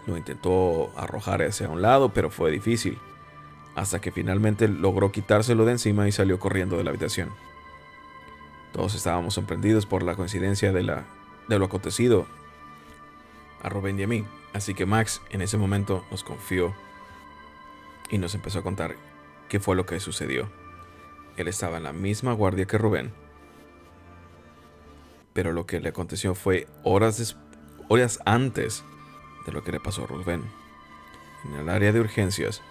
Lo 0.06 0.16
intentó 0.16 0.90
arrojar 0.96 1.42
hacia 1.42 1.68
un 1.68 1.82
lado, 1.82 2.12
pero 2.12 2.30
fue 2.30 2.50
difícil 2.50 2.98
hasta 3.74 4.00
que 4.00 4.12
finalmente 4.12 4.68
logró 4.68 5.12
quitárselo 5.12 5.64
de 5.64 5.72
encima 5.72 6.06
y 6.08 6.12
salió 6.12 6.38
corriendo 6.38 6.76
de 6.76 6.84
la 6.84 6.90
habitación. 6.90 7.30
Todos 8.72 8.94
estábamos 8.94 9.34
sorprendidos 9.34 9.86
por 9.86 10.02
la 10.02 10.16
coincidencia 10.16 10.72
de, 10.72 10.82
la, 10.82 11.04
de 11.48 11.58
lo 11.58 11.66
acontecido 11.66 12.26
a 13.62 13.68
Rubén 13.68 13.98
y 13.98 14.02
a 14.02 14.08
mí, 14.08 14.24
así 14.52 14.74
que 14.74 14.86
Max 14.86 15.22
en 15.30 15.42
ese 15.42 15.56
momento 15.56 16.04
nos 16.10 16.24
confió 16.24 16.74
y 18.10 18.18
nos 18.18 18.34
empezó 18.34 18.58
a 18.58 18.62
contar 18.62 18.96
qué 19.48 19.60
fue 19.60 19.76
lo 19.76 19.86
que 19.86 20.00
sucedió. 20.00 20.48
Él 21.36 21.48
estaba 21.48 21.78
en 21.78 21.84
la 21.84 21.92
misma 21.92 22.32
guardia 22.32 22.66
que 22.66 22.78
Rubén, 22.78 23.12
pero 25.32 25.52
lo 25.52 25.66
que 25.66 25.80
le 25.80 25.88
aconteció 25.88 26.34
fue 26.34 26.66
horas, 26.84 27.36
horas 27.88 28.20
antes 28.24 28.84
de 29.46 29.52
lo 29.52 29.62
que 29.62 29.72
le 29.72 29.80
pasó 29.80 30.04
a 30.04 30.06
Rubén. 30.06 30.42
En 31.44 31.54
el 31.56 31.68
área 31.68 31.92
de 31.92 32.00
urgencias, 32.00 32.62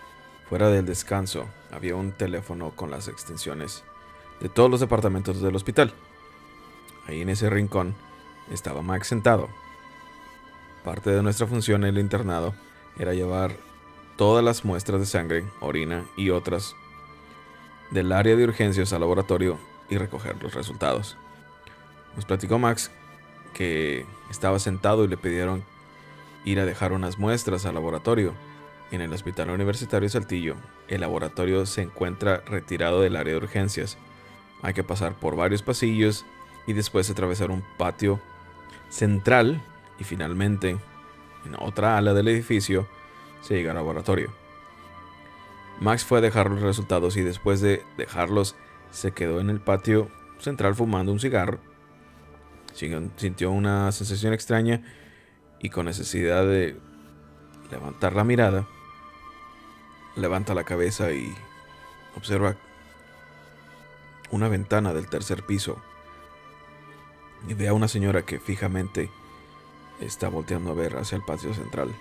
Fuera 0.53 0.69
del 0.69 0.85
descanso 0.85 1.47
había 1.71 1.95
un 1.95 2.11
teléfono 2.11 2.73
con 2.75 2.91
las 2.91 3.07
extensiones 3.07 3.83
de 4.39 4.49
todos 4.49 4.69
los 4.69 4.79
departamentos 4.79 5.41
del 5.41 5.55
hospital. 5.55 5.95
Ahí 7.07 7.21
en 7.21 7.29
ese 7.29 7.49
rincón 7.49 7.95
estaba 8.51 8.83
Max 8.83 9.07
sentado. 9.07 9.49
Parte 10.83 11.09
de 11.09 11.23
nuestra 11.23 11.47
función 11.47 11.83
en 11.83 11.95
el 11.95 11.99
internado 11.99 12.53
era 12.99 13.15
llevar 13.15 13.55
todas 14.15 14.45
las 14.45 14.63
muestras 14.63 14.99
de 14.99 15.07
sangre, 15.07 15.43
orina 15.59 16.05
y 16.17 16.29
otras 16.29 16.75
del 17.89 18.11
área 18.11 18.35
de 18.35 18.43
urgencias 18.43 18.93
al 18.93 18.99
laboratorio 18.99 19.57
y 19.89 19.97
recoger 19.97 20.35
los 20.43 20.53
resultados. 20.53 21.17
Nos 22.15 22.25
platicó 22.25 22.59
Max 22.59 22.91
que 23.55 24.05
estaba 24.29 24.59
sentado 24.59 25.03
y 25.03 25.07
le 25.07 25.17
pidieron 25.17 25.63
ir 26.45 26.59
a 26.59 26.65
dejar 26.65 26.93
unas 26.93 27.17
muestras 27.17 27.65
al 27.65 27.73
laboratorio 27.73 28.35
en 28.93 29.01
el 29.01 29.11
Hospital 29.11 29.49
Universitario 29.49 30.07
Saltillo, 30.07 30.55
el 30.87 31.01
laboratorio 31.01 31.65
se 31.65 31.81
encuentra 31.81 32.43
retirado 32.45 33.01
del 33.01 33.15
área 33.15 33.33
de 33.33 33.39
urgencias. 33.39 33.97
Hay 34.61 34.75
que 34.75 34.83
pasar 34.83 35.13
por 35.13 35.35
varios 35.35 35.63
pasillos 35.63 36.25
y 36.67 36.73
después 36.73 37.09
atravesar 37.09 37.49
un 37.49 37.63
patio 37.77 38.19
central 38.89 39.63
y 39.99 40.03
finalmente 40.03 40.77
en 41.45 41.55
otra 41.57 41.97
ala 41.97 42.13
del 42.13 42.27
edificio 42.27 42.87
se 43.41 43.55
llega 43.55 43.71
al 43.71 43.77
laboratorio. 43.77 44.31
Max 45.79 46.05
fue 46.05 46.19
a 46.19 46.21
dejar 46.21 46.51
los 46.51 46.61
resultados 46.61 47.17
y 47.17 47.21
después 47.21 47.61
de 47.61 47.83
dejarlos 47.97 48.55
se 48.91 49.11
quedó 49.11 49.39
en 49.39 49.49
el 49.49 49.59
patio 49.59 50.09
central 50.37 50.75
fumando 50.75 51.11
un 51.11 51.19
cigarro. 51.19 51.59
Sintió 53.17 53.49
una 53.49 53.91
sensación 53.91 54.33
extraña 54.33 54.83
y 55.59 55.69
con 55.69 55.87
necesidad 55.87 56.45
de 56.45 56.77
levantar 57.71 58.15
la 58.15 58.23
mirada, 58.23 58.67
levanta 60.15 60.53
la 60.53 60.63
cabeza 60.63 61.11
y 61.11 61.35
observa 62.15 62.55
una 64.31 64.47
ventana 64.47 64.93
del 64.93 65.09
tercer 65.09 65.43
piso 65.43 65.77
y 67.47 67.53
ve 67.53 67.67
a 67.67 67.73
una 67.73 67.87
señora 67.87 68.23
que 68.23 68.39
fijamente 68.39 69.09
está 69.99 70.29
volteando 70.29 70.71
a 70.71 70.75
ver 70.75 70.97
hacia 70.97 71.17
el 71.17 71.23
patio 71.23 71.53
central. 71.53 71.93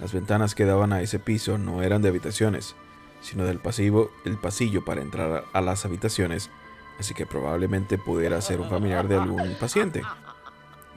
Las 0.00 0.12
ventanas 0.12 0.54
que 0.54 0.64
daban 0.64 0.92
a 0.92 1.00
ese 1.00 1.18
piso 1.18 1.58
no 1.58 1.82
eran 1.82 2.02
de 2.02 2.08
habitaciones, 2.08 2.74
sino 3.20 3.44
del 3.44 3.58
pasivo, 3.58 4.10
el 4.24 4.36
pasillo 4.36 4.84
para 4.84 5.00
entrar 5.00 5.44
a 5.52 5.60
las 5.60 5.84
habitaciones, 5.84 6.50
así 6.98 7.14
que 7.14 7.24
probablemente 7.24 7.98
pudiera 7.98 8.40
ser 8.40 8.60
un 8.60 8.68
familiar 8.68 9.06
de 9.06 9.16
algún 9.16 9.54
paciente. 9.60 10.02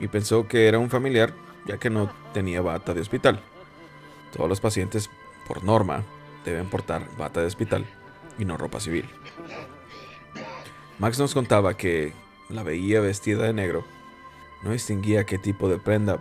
Y 0.00 0.08
pensó 0.08 0.48
que 0.48 0.66
era 0.66 0.78
un 0.78 0.90
familiar 0.90 1.32
ya 1.66 1.78
que 1.78 1.90
no 1.90 2.10
tenía 2.32 2.60
bata 2.60 2.94
de 2.94 3.00
hospital. 3.00 3.40
Todos 4.32 4.48
los 4.48 4.60
pacientes 4.60 5.08
por 5.46 5.64
norma, 5.64 6.02
deben 6.44 6.68
portar 6.68 7.06
bata 7.16 7.40
de 7.40 7.46
hospital 7.46 7.86
y 8.38 8.44
no 8.44 8.56
ropa 8.56 8.80
civil. 8.80 9.08
Max 10.98 11.18
nos 11.18 11.34
contaba 11.34 11.76
que 11.76 12.12
la 12.48 12.62
veía 12.62 13.00
vestida 13.00 13.44
de 13.44 13.52
negro. 13.52 13.84
No 14.62 14.72
distinguía 14.72 15.26
qué 15.26 15.38
tipo 15.38 15.68
de 15.68 15.78
prenda, 15.78 16.18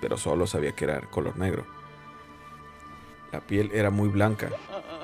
pero 0.00 0.16
solo 0.16 0.46
sabía 0.46 0.72
que 0.72 0.84
era 0.84 1.00
color 1.02 1.36
negro. 1.36 1.64
La 3.32 3.40
piel 3.40 3.70
era 3.72 3.90
muy 3.90 4.08
blanca 4.08 4.50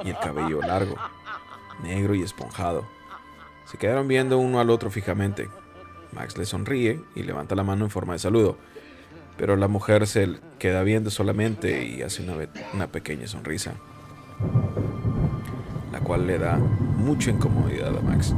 y 0.05 0.11
el 0.11 0.19
cabello 0.19 0.61
largo, 0.61 0.97
negro 1.83 2.15
y 2.15 2.23
esponjado. 2.23 2.87
Se 3.65 3.79
quedaron 3.79 4.07
viendo 4.07 4.39
uno 4.39 4.61
al 4.61 4.71
otro 4.71 4.91
fijamente. 4.91 5.49
Max 6.13 6.39
le 6.39 6.47
sonríe 6.47 7.03
y 7.15 7.23
levanta 7.23 7.55
la 7.55 7.65
mano 7.65 7.85
en 7.85 7.91
forma 7.91 8.15
de 8.15 8.19
saludo, 8.19 8.57
pero 9.39 9.55
la 9.57 9.69
mujer 9.69 10.07
se 10.09 10.29
queda 10.59 10.83
viendo 10.83 11.11
solamente 11.11 11.87
y 11.87 12.03
hace 12.03 12.29
una, 12.75 12.89
pequeña 12.89 13.29
sonrisa, 13.29 13.75
la 15.93 16.01
cual 16.01 16.27
le 16.27 16.39
da 16.39 16.57
mucha 16.57 17.31
incomodidad 17.31 17.97
a 17.97 18.01
Max. 18.01 18.35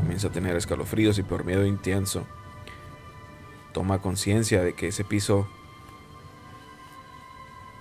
Comienza 0.00 0.28
a 0.28 0.32
tener 0.32 0.56
escalofríos 0.56 1.18
y 1.18 1.22
por 1.22 1.44
miedo 1.44 1.66
intenso 1.66 2.26
toma 3.74 4.00
conciencia 4.00 4.62
de 4.62 4.72
que 4.72 4.88
ese 4.88 5.04
piso 5.04 5.46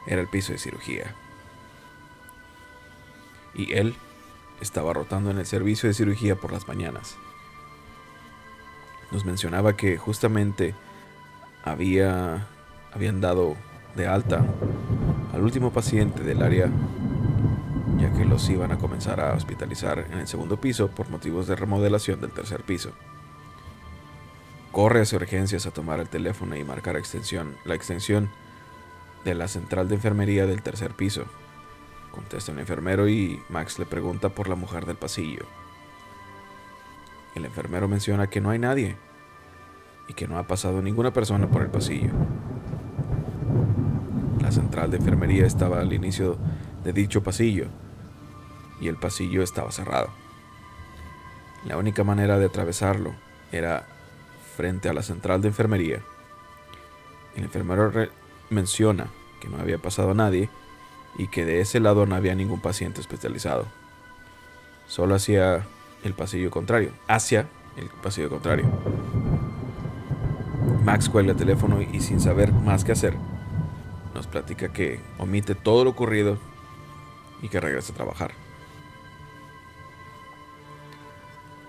era 0.05 0.21
el 0.21 0.27
piso 0.27 0.51
de 0.51 0.59
cirugía. 0.59 1.15
Y 3.53 3.73
él 3.73 3.95
estaba 4.59 4.93
rotando 4.93 5.31
en 5.31 5.39
el 5.39 5.45
servicio 5.45 5.87
de 5.87 5.93
cirugía 5.93 6.35
por 6.35 6.51
las 6.51 6.67
mañanas. 6.67 7.15
Nos 9.11 9.25
mencionaba 9.25 9.75
que 9.75 9.97
justamente 9.97 10.75
había 11.63 12.47
habían 12.93 13.21
dado 13.21 13.55
de 13.95 14.07
alta 14.07 14.45
al 15.33 15.41
último 15.41 15.71
paciente 15.71 16.23
del 16.23 16.41
área 16.41 16.69
ya 17.97 18.11
que 18.13 18.25
los 18.25 18.49
iban 18.49 18.71
a 18.71 18.77
comenzar 18.77 19.19
a 19.19 19.33
hospitalizar 19.33 20.07
en 20.11 20.19
el 20.19 20.27
segundo 20.27 20.59
piso 20.59 20.89
por 20.89 21.09
motivos 21.09 21.47
de 21.47 21.55
remodelación 21.55 22.19
del 22.19 22.31
tercer 22.31 22.63
piso. 22.63 22.91
Corre 24.71 25.01
hacia 25.01 25.17
urgencias 25.17 25.67
a 25.67 25.71
tomar 25.71 25.99
el 25.99 26.09
teléfono 26.09 26.55
y 26.55 26.63
marcar 26.63 26.95
extensión, 26.95 27.55
la 27.63 27.75
extensión 27.75 28.31
de 29.23 29.35
la 29.35 29.47
central 29.47 29.87
de 29.87 29.95
enfermería 29.95 30.47
del 30.47 30.63
tercer 30.63 30.93
piso. 30.93 31.25
Contesta 32.09 32.51
un 32.51 32.59
enfermero 32.59 33.07
y 33.07 33.39
Max 33.49 33.77
le 33.77 33.85
pregunta 33.85 34.29
por 34.29 34.49
la 34.49 34.55
mujer 34.55 34.85
del 34.85 34.95
pasillo. 34.95 35.45
El 37.35 37.45
enfermero 37.45 37.87
menciona 37.87 38.27
que 38.27 38.41
no 38.41 38.49
hay 38.49 38.59
nadie 38.59 38.97
y 40.11 40.13
que 40.13 40.27
no 40.27 40.37
ha 40.37 40.43
pasado 40.43 40.81
ninguna 40.81 41.13
persona 41.13 41.47
por 41.47 41.61
el 41.61 41.69
pasillo. 41.69 42.11
La 44.41 44.51
central 44.51 44.91
de 44.91 44.97
enfermería 44.97 45.45
estaba 45.45 45.79
al 45.79 45.93
inicio 45.93 46.37
de 46.83 46.91
dicho 46.91 47.23
pasillo 47.23 47.67
y 48.81 48.89
el 48.89 48.97
pasillo 48.97 49.41
estaba 49.41 49.71
cerrado. 49.71 50.09
La 51.65 51.77
única 51.77 52.03
manera 52.03 52.37
de 52.37 52.47
atravesarlo 52.47 53.13
era 53.53 53.87
frente 54.57 54.89
a 54.89 54.93
la 54.93 55.01
central 55.01 55.41
de 55.41 55.47
enfermería. 55.47 56.01
El 57.37 57.45
enfermero 57.45 57.89
menciona 58.49 59.07
que 59.39 59.47
no 59.47 59.59
había 59.59 59.77
pasado 59.77 60.13
nadie 60.13 60.49
y 61.17 61.27
que 61.27 61.45
de 61.45 61.61
ese 61.61 61.79
lado 61.79 62.05
no 62.05 62.15
había 62.15 62.35
ningún 62.35 62.59
paciente 62.59 62.99
especializado. 62.99 63.65
Solo 64.87 65.15
hacia 65.15 65.65
el 66.03 66.13
pasillo 66.15 66.51
contrario, 66.51 66.91
hacia 67.07 67.47
el 67.77 67.87
pasillo 68.03 68.29
contrario. 68.29 68.65
Max 70.83 71.09
cuelga 71.09 71.31
el 71.31 71.37
teléfono 71.37 71.81
y 71.81 71.99
sin 72.01 72.19
saber 72.19 72.51
más 72.51 72.83
qué 72.83 72.91
hacer, 72.91 73.15
nos 74.13 74.27
platica 74.27 74.73
que 74.73 74.99
omite 75.17 75.55
todo 75.55 75.83
lo 75.83 75.91
ocurrido 75.91 76.37
y 77.41 77.49
que 77.49 77.59
regresa 77.59 77.93
a 77.93 77.95
trabajar. 77.95 78.31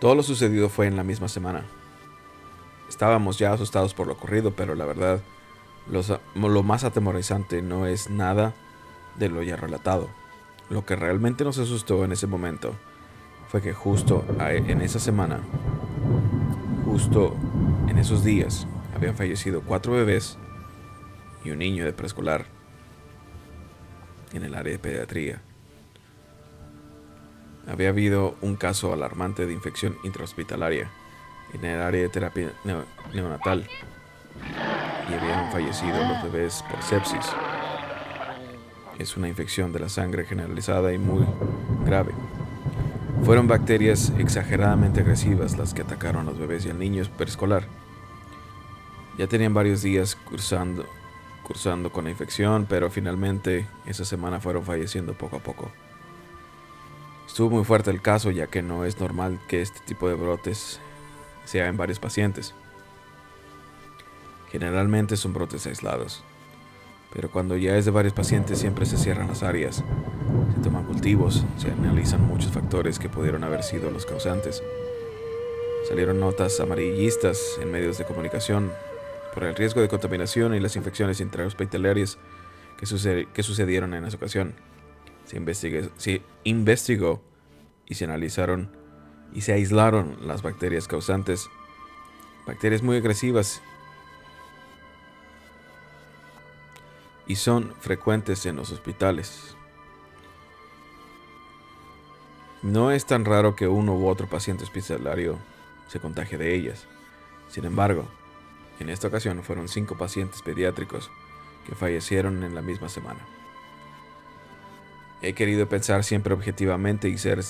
Todo 0.01 0.15
lo 0.15 0.23
sucedido 0.23 0.69
fue 0.69 0.87
en 0.87 0.97
la 0.97 1.05
misma 1.05 1.29
semana, 1.29 1.65
Estábamos 2.93 3.39
ya 3.39 3.55
asustados 3.55 3.95
por 3.95 4.07
lo 4.07 4.13
ocurrido, 4.13 4.51
pero 4.51 4.75
la 4.75 4.85
verdad, 4.85 5.23
lo 5.89 6.63
más 6.63 6.85
atemorizante 6.85 7.63
no 7.63 7.87
es 7.87 8.11
nada 8.11 8.53
de 9.17 9.31
lo 9.31 9.43
ya 9.43 9.57
relatado. 9.57 10.11
Lo 10.69 10.85
que 10.85 10.95
realmente 10.95 11.43
nos 11.43 11.57
asustó 11.57 12.05
en 12.05 12.13
ese 12.13 12.27
momento 12.27 12.75
fue 13.49 13.63
que 13.63 13.73
justo 13.73 14.27
en 14.39 14.83
esa 14.83 15.01
semana, 15.01 15.41
justo 16.85 17.35
en 17.89 17.97
esos 17.97 18.23
días, 18.23 18.67
habían 19.03 19.17
fallecido 19.17 19.63
cuatro 19.63 19.95
bebés 19.95 20.39
y 21.45 21.51
un 21.51 21.59
niño 21.59 21.85
de 21.85 21.93
preescolar 21.93 22.45
en 24.33 24.45
el 24.45 24.55
área 24.55 24.75
de 24.75 24.79
pediatría. 24.79 25.43
Había 27.67 27.89
habido 27.89 28.37
un 28.43 28.55
caso 28.55 28.93
alarmante 28.93 29.45
de 29.45 29.53
infección 29.53 29.97
intrahospitalaria 30.05 30.89
en 31.53 31.65
el 31.65 31.81
área 31.81 32.01
de 32.01 32.09
terapia 32.11 32.53
neonatal 33.13 33.67
y 35.11 35.15
habían 35.15 35.51
fallecido 35.51 35.97
los 36.07 36.23
bebés 36.23 36.63
por 36.71 36.81
sepsis. 36.81 37.27
Es 39.01 39.17
una 39.17 39.27
infección 39.27 39.73
de 39.73 39.81
la 39.81 39.89
sangre 39.89 40.27
generalizada 40.27 40.93
y 40.93 40.99
muy 40.99 41.27
grave. 41.85 42.13
Fueron 43.25 43.49
bacterias 43.49 44.13
exageradamente 44.17 45.01
agresivas 45.01 45.59
las 45.59 45.75
que 45.75 45.83
atacaron 45.83 46.29
a 46.29 46.31
los 46.31 46.39
bebés 46.39 46.67
y 46.67 46.71
al 46.71 46.79
niño 46.79 47.03
preescolar. 47.19 47.82
Ya 49.19 49.27
tenían 49.27 49.53
varios 49.53 49.83
días 49.83 50.17
cursando, 50.17 50.87
cursando 51.43 51.93
con 51.93 52.05
la 52.05 52.11
infección, 52.11 52.67
pero 52.69 52.91
finalmente 52.91 53.67
esa 53.87 54.05
semana 54.05 54.41
fueron 54.41 54.65
falleciendo 54.65 55.13
poco 55.15 55.37
a 55.37 55.41
poco. 55.41 55.71
Estuvo 57.27 57.51
muy 57.51 57.65
fuerte 57.65 57.91
el 57.91 58.01
caso 58.01 58.31
ya 58.31 58.47
que 58.47 58.63
no 58.63 58.85
es 58.85 59.01
normal 59.01 59.39
que 59.49 59.63
este 59.63 59.81
tipo 59.81 60.09
de 60.09 60.15
brotes 60.15 60.81
sea 61.45 61.67
en 61.69 61.77
varios 61.77 61.99
pacientes. 61.99 62.55
Generalmente 64.51 65.17
son 65.17 65.33
brotes 65.33 65.67
aislados, 65.67 66.23
pero 67.13 67.31
cuando 67.31 67.57
ya 67.57 67.77
es 67.77 67.85
de 67.85 67.91
varios 67.91 68.15
pacientes 68.15 68.59
siempre 68.59 68.85
se 68.87 68.99
cierran 68.99 69.29
las 69.29 69.43
áreas, 69.43 69.77
se 70.55 70.61
toman 70.63 70.85
cultivos, 70.85 71.45
se 71.59 71.71
analizan 71.71 72.27
muchos 72.27 72.53
factores 72.53 72.99
que 72.99 73.09
pudieron 73.09 73.45
haber 73.45 73.63
sido 73.63 73.91
los 73.91 74.05
causantes. 74.05 74.63
Salieron 75.89 76.21
notas 76.21 76.61
amarillistas 76.61 77.59
en 77.61 77.73
medios 77.73 77.99
de 77.99 78.05
comunicación 78.05 78.73
por 79.33 79.45
el 79.45 79.55
riesgo 79.55 79.81
de 79.81 79.89
contaminación 79.89 80.55
y 80.55 80.61
las 80.61 80.77
infecciones 80.77 81.21
intrahospitalarias 81.21 82.19
que, 82.77 83.29
que 83.33 83.43
sucedieron 83.43 83.95
en 83.95 84.05
esa 84.05 84.17
ocasión. 84.17 84.55
Se, 85.25 85.91
se 85.97 86.23
investigó 86.45 87.23
y 87.87 87.95
se 87.95 88.05
analizaron 88.05 88.71
y 89.33 89.41
se 89.43 89.53
aislaron 89.53 90.19
las 90.27 90.43
bacterias 90.43 90.89
causantes, 90.89 91.49
bacterias 92.47 92.83
muy 92.83 92.97
agresivas 92.97 93.63
y 97.27 97.37
son 97.37 97.75
frecuentes 97.81 98.45
en 98.47 98.57
los 98.57 98.71
hospitales. 98.73 99.57
No 102.63 102.91
es 102.91 103.07
tan 103.07 103.25
raro 103.25 103.57
que 103.57 103.67
uno 103.67 103.95
u 103.95 104.07
otro 104.07 104.29
paciente 104.29 104.65
hospitalario 104.65 105.39
se 105.89 105.99
contagie 105.99 106.39
de 106.39 106.55
ellas. 106.55 106.87
Sin 107.49 107.65
embargo, 107.65 108.07
en 108.83 108.91
esta 108.91 109.09
ocasión 109.09 109.43
fueron 109.43 109.69
cinco 109.69 109.97
pacientes 109.97 110.43
pediátricos 110.43 111.11
que 111.67 111.75
fallecieron 111.75 112.43
en 112.43 112.55
la 112.55 112.63
misma 112.63 112.89
semana. 112.89 113.21
He 115.23 115.33
querido 115.35 115.69
pensar 115.69 116.05
siempre 116.05 116.35
objetivamente 116.35 117.09
y 117.09 117.17
ser 117.17 117.41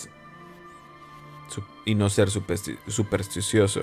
y 1.84 1.94
no 1.94 2.08
ser 2.08 2.30
supersticioso, 2.30 3.82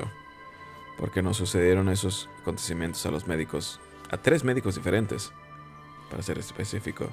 porque 0.97 1.21
nos 1.21 1.37
sucedieron 1.37 1.89
esos 1.89 2.29
acontecimientos 2.41 3.05
a 3.05 3.11
los 3.11 3.27
médicos, 3.27 3.79
a 4.09 4.17
tres 4.17 4.43
médicos 4.43 4.75
diferentes, 4.75 5.31
para 6.09 6.23
ser 6.23 6.39
específico, 6.39 7.09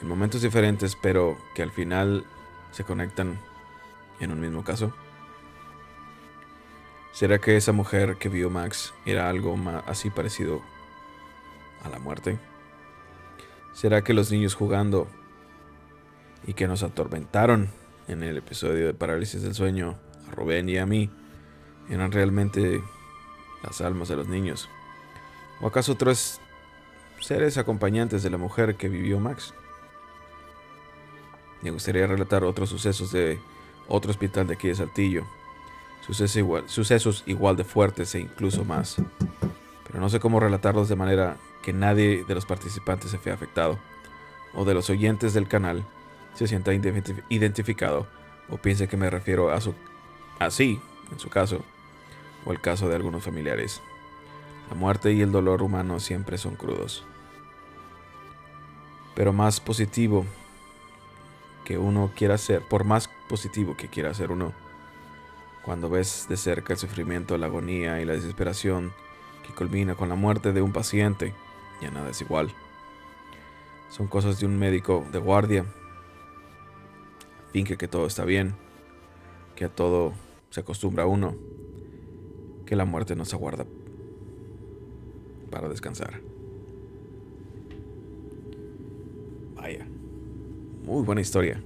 en 0.00 0.08
momentos 0.08 0.42
diferentes, 0.42 0.96
pero 0.96 1.36
que 1.54 1.62
al 1.62 1.70
final 1.70 2.24
se 2.72 2.84
conectan 2.84 3.38
en 4.20 4.32
un 4.32 4.40
mismo 4.40 4.64
caso. 4.64 4.92
¿Será 7.12 7.38
que 7.38 7.56
esa 7.56 7.72
mujer 7.72 8.16
que 8.16 8.28
vio 8.28 8.50
Max 8.50 8.94
era 9.04 9.28
algo 9.28 9.56
así 9.86 10.10
parecido 10.10 10.62
a 11.82 11.88
la 11.88 11.98
muerte? 11.98 12.38
¿Será 13.72 14.02
que 14.02 14.14
los 14.14 14.30
niños 14.30 14.54
jugando 14.54 15.08
y 16.46 16.54
que 16.54 16.68
nos 16.68 16.82
atormentaron 16.82 17.70
en 18.08 18.22
el 18.22 18.36
episodio 18.38 18.86
de 18.86 18.94
Parálisis 18.94 19.42
del 19.42 19.54
Sueño, 19.54 19.98
a 20.28 20.34
Rubén 20.34 20.68
y 20.68 20.78
a 20.78 20.86
mí, 20.86 21.10
eran 21.88 22.12
realmente 22.12 22.80
las 23.62 23.80
almas 23.80 24.08
de 24.08 24.16
los 24.16 24.28
niños? 24.28 24.68
¿O 25.60 25.66
acaso 25.66 25.96
tres 25.96 26.40
seres 27.20 27.58
acompañantes 27.58 28.22
de 28.22 28.30
la 28.30 28.38
mujer 28.38 28.76
que 28.76 28.88
vivió 28.88 29.18
Max? 29.18 29.52
Me 31.60 31.70
gustaría 31.70 32.06
relatar 32.06 32.44
otros 32.44 32.70
sucesos 32.70 33.12
de 33.12 33.38
otro 33.88 34.10
hospital 34.10 34.46
de 34.46 34.54
aquí 34.54 34.68
de 34.68 34.76
Saltillo. 34.76 35.26
Sucesos 36.00 36.36
igual, 36.36 36.68
sucesos 36.68 37.22
igual 37.26 37.56
de 37.56 37.64
fuertes 37.64 38.14
e 38.14 38.20
incluso 38.20 38.64
más. 38.64 38.96
Pero 39.86 40.00
no 40.00 40.08
sé 40.08 40.20
cómo 40.20 40.40
relatarlos 40.40 40.88
de 40.88 40.96
manera 40.96 41.36
que 41.62 41.72
nadie 41.72 42.24
de 42.24 42.34
los 42.34 42.46
participantes 42.46 43.10
se 43.10 43.18
vea 43.18 43.34
afectado, 43.34 43.78
o 44.54 44.64
de 44.64 44.74
los 44.74 44.90
oyentes 44.90 45.34
del 45.34 45.48
canal 45.48 45.84
se 46.34 46.46
sienta 46.46 46.72
identificado 46.72 48.06
o 48.50 48.56
piense 48.56 48.88
que 48.88 48.96
me 48.96 49.10
refiero 49.10 49.50
a 49.50 49.60
su 49.60 49.74
así, 50.38 50.80
en 51.12 51.18
su 51.18 51.28
caso, 51.28 51.62
o 52.44 52.52
el 52.52 52.60
caso 52.60 52.88
de 52.88 52.96
algunos 52.96 53.22
familiares. 53.22 53.80
La 54.68 54.76
muerte 54.76 55.12
y 55.12 55.20
el 55.20 55.32
dolor 55.32 55.62
humano 55.62 56.00
siempre 56.00 56.38
son 56.38 56.56
crudos. 56.56 57.04
Pero 59.14 59.32
más 59.32 59.60
positivo 59.60 60.24
que 61.64 61.78
uno 61.78 62.10
quiera 62.14 62.34
hacer, 62.34 62.62
por 62.62 62.84
más 62.84 63.10
positivo 63.28 63.76
que 63.76 63.88
quiera 63.88 64.10
hacer 64.10 64.30
uno, 64.30 64.52
cuando 65.64 65.88
ves 65.88 66.26
de 66.28 66.36
cerca 66.36 66.72
el 66.72 66.78
sufrimiento, 66.78 67.36
la 67.36 67.46
agonía 67.46 68.00
y 68.00 68.04
la 68.04 68.14
desesperación 68.14 68.92
que 69.46 69.52
culmina 69.54 69.94
con 69.94 70.08
la 70.08 70.14
muerte 70.14 70.52
de 70.52 70.62
un 70.62 70.72
paciente, 70.72 71.34
ya 71.80 71.90
nada 71.90 72.10
es 72.10 72.20
igual. 72.20 72.52
Son 73.90 74.06
cosas 74.06 74.38
de 74.40 74.46
un 74.46 74.58
médico 74.58 75.04
de 75.12 75.18
guardia. 75.18 75.64
Finge 77.52 77.76
que 77.76 77.88
todo 77.88 78.06
está 78.06 78.24
bien, 78.24 78.54
que 79.56 79.64
a 79.64 79.68
todo 79.68 80.12
se 80.50 80.60
acostumbra 80.60 81.06
uno, 81.06 81.36
que 82.64 82.76
la 82.76 82.84
muerte 82.84 83.16
nos 83.16 83.34
aguarda 83.34 83.66
para 85.50 85.68
descansar. 85.68 86.20
Vaya, 89.56 89.86
muy 90.84 91.02
buena 91.04 91.20
historia. 91.20 91.60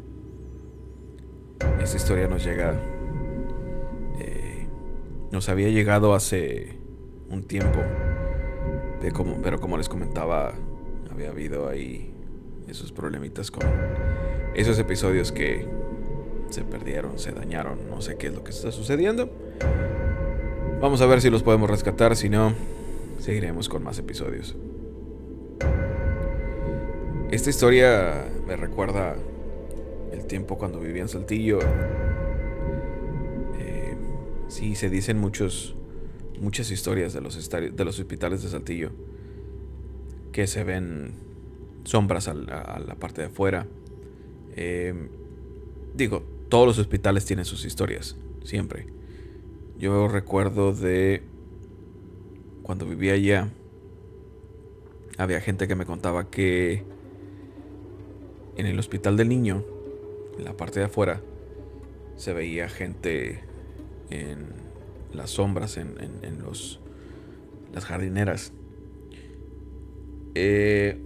Esta 1.81 1.97
historia 1.97 2.27
nos 2.27 2.45
llega, 2.45 2.81
nos 5.35 5.49
había 5.49 5.69
llegado 5.69 6.15
hace 6.15 6.77
un 7.29 7.43
tiempo, 7.43 7.81
de 9.03 9.11
como, 9.11 9.43
pero 9.43 9.59
como 9.59 9.77
les 9.77 9.89
comentaba, 9.89 10.55
había 11.11 11.31
habido 11.31 11.69
ahí 11.69 12.15
esos 12.69 12.93
problemitas 12.93 13.51
con 13.51 13.67
esos 14.55 14.79
episodios 14.79 15.33
que 15.33 15.67
se 16.51 16.63
perdieron, 16.63 17.19
se 17.19 17.33
dañaron, 17.33 17.91
no 17.91 18.01
sé 18.01 18.17
qué 18.17 18.29
es 18.29 18.33
lo 18.33 18.45
que 18.45 18.53
está 18.53 18.71
sucediendo. 18.71 19.29
Vamos 20.81 21.01
a 21.01 21.07
ver 21.07 21.21
si 21.21 21.31
los 21.31 21.43
podemos 21.43 21.69
rescatar, 21.69 22.15
si 22.15 22.29
no, 22.29 22.55
seguiremos 23.19 23.69
con 23.69 23.83
más 23.83 23.99
episodios. 23.99 24.55
Esta 27.33 27.51
historia 27.51 28.25
me 28.47 28.55
recuerda 28.55 29.17
el 30.13 30.27
tiempo 30.27 30.57
cuando 30.57 30.79
vivía 30.79 31.03
en 31.03 31.09
Saltillo. 31.09 31.59
Sí, 34.55 34.77
se 34.77 34.89
dicen 34.89 35.19
muchos, 35.19 35.75
muchas 36.41 36.71
historias 36.71 37.13
de 37.13 37.21
los, 37.21 37.51
de 37.51 37.85
los 37.85 37.99
hospitales 37.99 38.41
de 38.45 38.49
Saltillo 38.49 38.93
que 40.31 40.47
se 40.47 40.63
ven 40.63 41.15
sombras 41.83 42.29
a 42.29 42.35
la, 42.35 42.95
parte 43.01 43.23
de 43.23 43.27
afuera. 43.27 43.67
Eh, 44.55 44.95
digo, 45.93 46.23
todos 46.49 46.69
los 46.69 46.79
hospitales 46.79 47.25
tienen 47.25 47.45
sus 47.45 47.65
historias, 47.65 48.17
siempre. 48.45 48.87
Yo 49.77 50.07
recuerdo 50.07 50.73
de 50.73 51.25
cuando 52.63 52.87
vivía 52.87 53.15
allá, 53.15 53.51
había 55.19 55.41
gente 55.41 55.67
que 55.67 55.75
me 55.75 55.85
contaba 55.85 56.31
que 56.31 56.85
en 58.57 58.67
el 58.67 58.79
hospital 58.79 59.17
del 59.17 59.31
niño, 59.31 59.65
en 60.39 60.45
la 60.45 60.57
parte 60.57 60.79
de 60.79 60.87
afuera, 60.87 61.23
se 62.15 62.33
veía 62.33 62.69
gente 62.69 63.53
en 64.11 64.47
las 65.13 65.31
sombras, 65.31 65.77
en, 65.77 65.97
los, 66.43 66.81
las 67.73 67.85
jardineras. 67.85 68.53
Eh, 70.35 71.01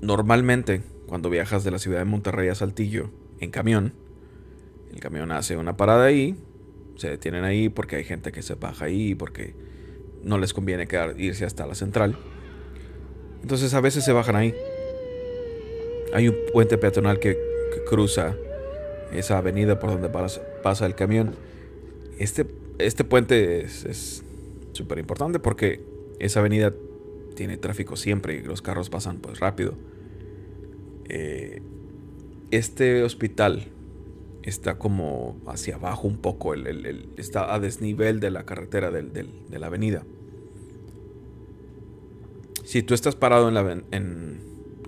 normalmente, 0.00 0.82
cuando 1.06 1.30
viajas 1.30 1.64
de 1.64 1.70
la 1.70 1.78
ciudad 1.78 1.98
de 1.98 2.04
Monterrey 2.04 2.48
a 2.48 2.54
Saltillo 2.54 3.10
en 3.40 3.50
camión, 3.50 3.92
el 4.92 5.00
camión 5.00 5.32
hace 5.32 5.56
una 5.56 5.76
parada 5.76 6.04
ahí, 6.04 6.36
se 6.96 7.08
detienen 7.08 7.44
ahí 7.44 7.68
porque 7.68 7.96
hay 7.96 8.04
gente 8.04 8.32
que 8.32 8.42
se 8.42 8.54
baja 8.54 8.86
ahí, 8.86 9.14
porque 9.14 9.54
no 10.22 10.38
les 10.38 10.54
conviene 10.54 10.86
quedar, 10.86 11.20
irse 11.20 11.44
hasta 11.44 11.66
la 11.66 11.74
central. 11.74 12.16
Entonces 13.42 13.74
a 13.74 13.80
veces 13.80 14.04
se 14.04 14.12
bajan 14.12 14.36
ahí. 14.36 14.54
Hay 16.14 16.28
un 16.28 16.36
puente 16.52 16.78
peatonal 16.78 17.18
que, 17.18 17.36
cruza 17.88 18.36
esa 19.12 19.38
avenida 19.38 19.80
por 19.80 19.90
donde 19.90 20.08
pasa, 20.08 20.86
el 20.86 20.94
camión. 20.94 21.34
Este, 22.18 22.46
este 22.78 23.04
puente 23.04 23.64
es 23.64 24.24
súper 24.72 24.98
importante 24.98 25.38
porque 25.38 25.80
esa 26.18 26.40
avenida 26.40 26.72
tiene 27.34 27.56
tráfico 27.56 27.96
siempre 27.96 28.36
y 28.36 28.42
los 28.42 28.62
carros 28.62 28.90
pasan 28.90 29.18
pues 29.18 29.40
rápido. 29.40 29.74
Eh, 31.08 31.62
este 32.50 33.02
hospital 33.02 33.66
está 34.42 34.78
como 34.78 35.36
hacia 35.46 35.76
abajo 35.76 36.06
un 36.06 36.18
poco, 36.18 36.54
el, 36.54 37.08
está 37.16 37.54
a 37.54 37.58
desnivel 37.58 38.20
de 38.20 38.30
la 38.30 38.44
carretera 38.44 38.90
de 38.90 39.58
la 39.58 39.66
avenida. 39.66 40.04
Si 42.64 42.82
tú 42.82 42.94
estás 42.94 43.14
parado 43.14 43.48
en 43.48 43.54
la, 43.54 43.82
en, 43.90 44.40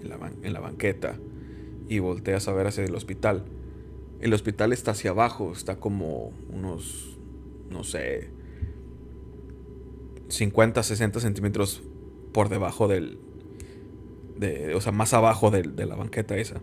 la, 0.03 0.61
banqueta 0.61 1.19
y 1.89 1.99
volteas 1.99 2.49
a 2.49 2.53
ver 2.53 2.67
hacia 2.67 2.85
el 2.85 2.95
hospital, 2.95 3.45
el 4.21 4.33
hospital 4.33 4.73
está 4.73 4.93
hacia 4.93 5.11
abajo, 5.11 5.53
está 5.53 5.77
como 5.77 6.33
unos, 6.51 7.16
no 7.71 7.85
sé, 7.85 8.31
50, 10.29 10.83
60 10.83 11.21
centímetros 11.21 11.83
por 12.33 12.49
debajo 12.49 12.89
del, 12.89 13.19
de, 14.37 14.75
o 14.75 14.81
sea, 14.81 14.93
más 14.93 15.15
abajo 15.15 15.51
de 15.51 15.87
la 15.87 15.95
banqueta 15.97 16.37
esa 16.37 16.61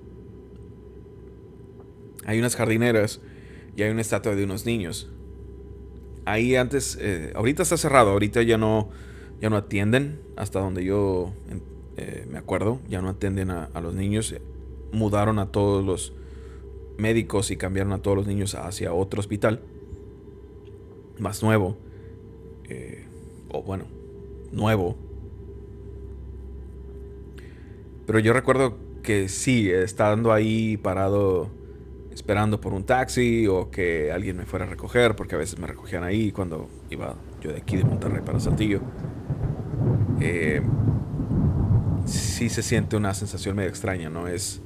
hay 2.25 2.39
unas 2.39 2.55
jardineras 2.55 3.21
y 3.75 3.83
hay 3.83 3.91
una 3.91 4.01
estatua 4.01 4.35
de 4.35 4.43
unos 4.43 4.65
niños. 4.65 5.09
Ahí 6.25 6.55
antes, 6.55 6.97
eh, 7.01 7.33
ahorita 7.35 7.63
está 7.63 7.77
cerrado, 7.77 8.11
ahorita 8.11 8.41
ya 8.43 8.57
no, 8.57 8.89
ya 9.41 9.49
no 9.49 9.57
atienden, 9.57 10.21
hasta 10.37 10.59
donde 10.59 10.85
yo 10.85 11.33
eh, 11.97 12.25
me 12.29 12.37
acuerdo, 12.37 12.79
ya 12.87 13.01
no 13.01 13.09
atienden 13.09 13.51
a, 13.51 13.69
los 13.81 13.93
niños. 13.93 14.33
Mudaron 14.91 15.39
a 15.39 15.47
todos 15.47 15.83
los 15.83 16.13
médicos 16.97 17.51
y 17.51 17.57
cambiaron 17.57 17.91
a 17.93 18.01
todos 18.01 18.15
los 18.15 18.27
niños 18.27 18.55
hacia 18.55 18.93
otro 18.93 19.19
hospital, 19.19 19.61
más 21.19 21.43
nuevo, 21.43 21.77
eh, 22.69 23.05
o 23.49 23.61
bueno, 23.63 23.85
nuevo. 24.51 24.95
Pero 28.05 28.19
yo 28.19 28.33
recuerdo 28.33 28.77
que 29.01 29.29
sí, 29.29 29.69
estando 29.69 30.33
ahí 30.33 30.77
parado 30.77 31.49
esperando 32.13 32.61
por 32.61 32.73
un 32.73 32.83
taxi 32.83 33.47
o 33.47 33.71
que 33.71 34.11
alguien 34.11 34.37
me 34.37 34.45
fuera 34.45 34.65
a 34.65 34.69
recoger, 34.69 35.15
porque 35.15 35.35
a 35.35 35.37
veces 35.37 35.57
me 35.59 35.67
recogían 35.67 36.03
ahí 36.03 36.31
cuando 36.31 36.69
iba 36.89 37.15
yo 37.41 37.51
de 37.51 37.57
aquí 37.57 37.75
de 37.75 37.83
Monterrey 37.83 38.21
para 38.23 38.39
Saltillo. 38.39 38.81
Eh, 40.21 40.61
sí 42.05 42.49
se 42.49 42.61
siente 42.61 42.95
una 42.95 43.13
sensación 43.13 43.55
medio 43.55 43.69
extraña, 43.69 44.09
¿no? 44.09 44.27
Es 44.27 44.61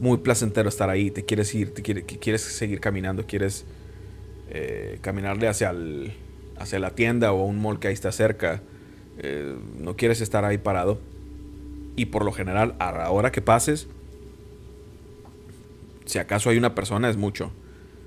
muy 0.00 0.18
placentero 0.18 0.68
estar 0.68 0.90
ahí, 0.90 1.10
te 1.10 1.24
quieres 1.24 1.54
ir, 1.54 1.72
te 1.72 1.82
quieres 1.82 2.42
seguir 2.42 2.80
caminando, 2.80 3.24
quieres 3.26 3.64
eh, 4.54 4.98
caminarle 5.00 5.48
hacia, 5.48 5.70
el, 5.70 6.12
hacia 6.58 6.78
la 6.78 6.90
tienda 6.90 7.32
o 7.32 7.42
un 7.42 7.62
mall 7.62 7.80
que 7.80 7.88
ahí 7.88 7.94
está 7.94 8.12
cerca, 8.12 8.60
eh, 9.16 9.56
no 9.78 9.96
quieres 9.96 10.20
estar 10.20 10.44
ahí 10.44 10.58
parado. 10.58 11.00
Y 11.96 12.06
por 12.06 12.22
lo 12.22 12.32
general, 12.32 12.74
a 12.78 12.92
la 12.92 13.10
hora 13.10 13.32
que 13.32 13.40
pases, 13.40 13.88
si 16.04 16.18
acaso 16.18 16.50
hay 16.50 16.58
una 16.58 16.74
persona, 16.74 17.08
es 17.08 17.16
mucho. 17.16 17.50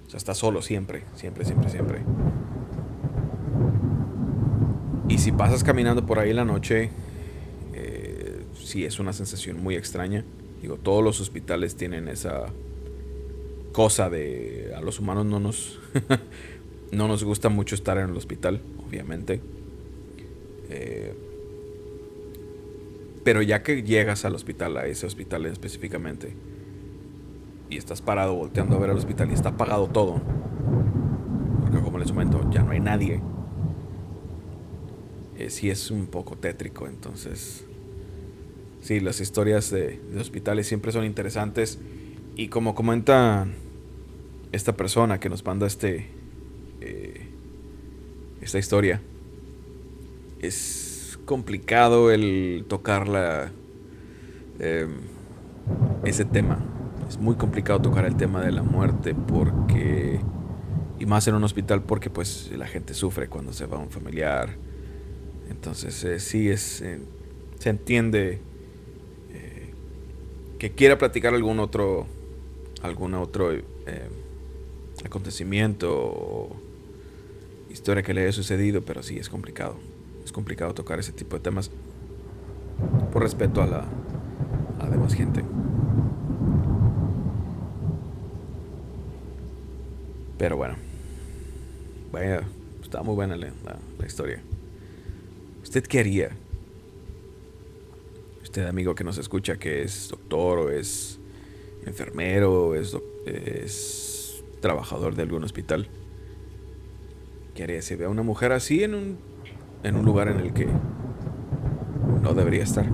O 0.05 0.10
sea, 0.12 0.19
está 0.19 0.36
solo 0.36 0.62
siempre, 0.62 1.03
siempre, 1.15 1.45
siempre, 1.45 1.69
siempre. 1.71 2.01
Y 5.10 5.17
si 5.17 5.31
pasas 5.31 5.63
caminando 5.63 6.05
por 6.05 6.19
ahí 6.19 6.31
la 6.31 6.45
noche, 6.45 6.91
eh, 7.73 8.45
sí 8.53 8.86
es 8.86 8.99
una 8.99 9.13
sensación 9.13 9.63
muy 9.63 9.75
extraña. 9.75 10.23
Digo, 10.62 10.77
todos 10.77 11.03
los 11.03 11.19
hospitales 11.21 11.75
tienen 11.75 12.08
esa 12.08 12.45
cosa 13.75 14.09
de 14.09 14.71
a 14.73 14.79
los 14.79 15.01
humanos 15.01 15.25
no 15.25 15.41
nos 15.41 15.81
no 16.93 17.09
nos 17.09 17.25
gusta 17.25 17.49
mucho 17.49 17.75
estar 17.75 17.97
en 17.97 18.09
el 18.09 18.15
hospital, 18.15 18.61
obviamente. 18.88 19.41
Eh, 20.69 21.13
pero 23.25 23.41
ya 23.41 23.63
que 23.63 23.83
llegas 23.83 24.23
al 24.23 24.33
hospital, 24.33 24.77
a 24.77 24.85
ese 24.85 25.05
hospital 25.05 25.45
específicamente, 25.47 26.33
y 27.69 27.75
estás 27.75 28.01
parado 28.01 28.35
volteando 28.35 28.77
a 28.77 28.79
ver 28.79 28.91
al 28.91 28.97
hospital 28.97 29.29
y 29.29 29.33
está 29.33 29.49
apagado 29.49 29.88
todo, 29.88 30.21
porque 31.59 31.79
como 31.81 31.97
les 31.97 32.13
comento, 32.13 32.49
ya 32.51 32.63
no 32.63 32.71
hay 32.71 32.79
nadie, 32.79 33.19
eh, 35.38 35.49
sí 35.49 35.69
es 35.69 35.91
un 35.91 36.05
poco 36.05 36.38
tétrico. 36.38 36.88
Entonces, 36.88 37.65
sí, 38.79 39.01
las 39.01 39.19
historias 39.19 39.69
de, 39.69 39.99
hospitales 40.17 40.65
siempre 40.65 40.93
son 40.93 41.03
interesantes. 41.03 41.77
Y 42.38 42.49
como 42.49 42.75
comenta 42.75 43.47
esta 44.55 44.73
persona 44.73 45.19
que 45.19 45.29
nos 45.29 45.45
manda 45.45 45.67
este, 45.67 46.07
eh, 46.81 47.27
esta 48.41 48.57
historia, 48.57 49.01
es 50.39 51.19
complicado 51.25 52.11
el 52.11 52.65
tocar 52.67 53.07
la, 53.07 53.51
em, 54.59 54.91
ese 56.03 56.25
tema. 56.25 56.59
Es 57.09 57.17
muy 57.17 57.35
complicado 57.35 57.81
tocar 57.81 58.05
el 58.05 58.15
tema 58.15 58.41
de 58.41 58.51
la 58.51 58.63
muerte 58.63 59.13
porque 59.13 60.19
y 60.97 61.05
más 61.05 61.27
en 61.27 61.35
un 61.35 61.43
hospital 61.43 61.83
porque 61.83 62.09
pues 62.09 62.51
la 62.55 62.67
gente 62.67 62.93
sufre 62.93 63.27
cuando 63.27 63.51
se 63.53 63.65
va 63.65 63.77
un 63.77 63.89
familiar. 63.89 64.49
Entonces 65.49 66.03
eh, 66.03 66.19
sí 66.19 66.49
es 66.49 66.81
eh, 66.81 66.99
se 67.59 67.69
entiende 67.69 68.39
eh, 69.33 69.73
que 70.57 70.71
quiera 70.71 70.97
platicar 70.97 71.33
algún 71.33 71.59
otro 71.59 72.07
algún 72.81 73.13
otro 73.15 73.51
eh, 73.51 73.63
acontecimiento 75.05 76.55
historia 77.69 78.03
que 78.03 78.13
le 78.13 78.21
haya 78.21 78.31
sucedido, 78.31 78.81
pero 78.81 79.03
sí 79.03 79.17
es 79.17 79.29
complicado. 79.29 79.75
Es 80.23 80.31
complicado 80.31 80.73
tocar 80.73 80.99
ese 80.99 81.11
tipo 81.11 81.35
de 81.35 81.41
temas 81.41 81.69
por 83.11 83.21
respeto 83.21 83.61
a 83.61 83.67
la, 83.67 83.85
a 84.79 84.89
demás 84.89 85.13
gente. 85.13 85.43
Pero 90.37 90.57
bueno, 90.57 90.75
vaya, 92.11 92.43
está 92.81 93.03
muy 93.03 93.15
buena 93.15 93.35
la, 93.35 93.49
la 93.99 94.05
historia. 94.05 94.41
¿Usted 95.63 95.83
qué 95.83 95.99
haría? 95.99 96.29
Usted, 98.43 98.67
amigo 98.67 98.95
que 98.95 99.03
nos 99.03 99.17
escucha, 99.17 99.57
que 99.57 99.83
es 99.83 100.07
doctor 100.09 100.59
o 100.59 100.69
es 100.69 101.19
enfermero, 101.85 102.75
es, 102.75 102.95
es 103.25 104.14
trabajador 104.65 105.13
de 105.13 105.21
algún 105.21 105.43
hospital. 105.43 105.88
¿Qué 107.54 107.62
haría 107.62 107.84
si 107.84 107.93
ve 107.93 108.06
a 108.06 108.10
una 108.10 108.23
mujer 108.23 108.51
así 108.51 108.84
en 108.84 108.95
un, 108.95 109.17
en 109.84 109.95
un 109.95 110.04
lugar 110.04 110.28
en 110.28 110.39
el 110.39 110.54
que 110.54 110.67
no 112.23 112.34
debería 112.34 112.63
estar? 112.63 112.88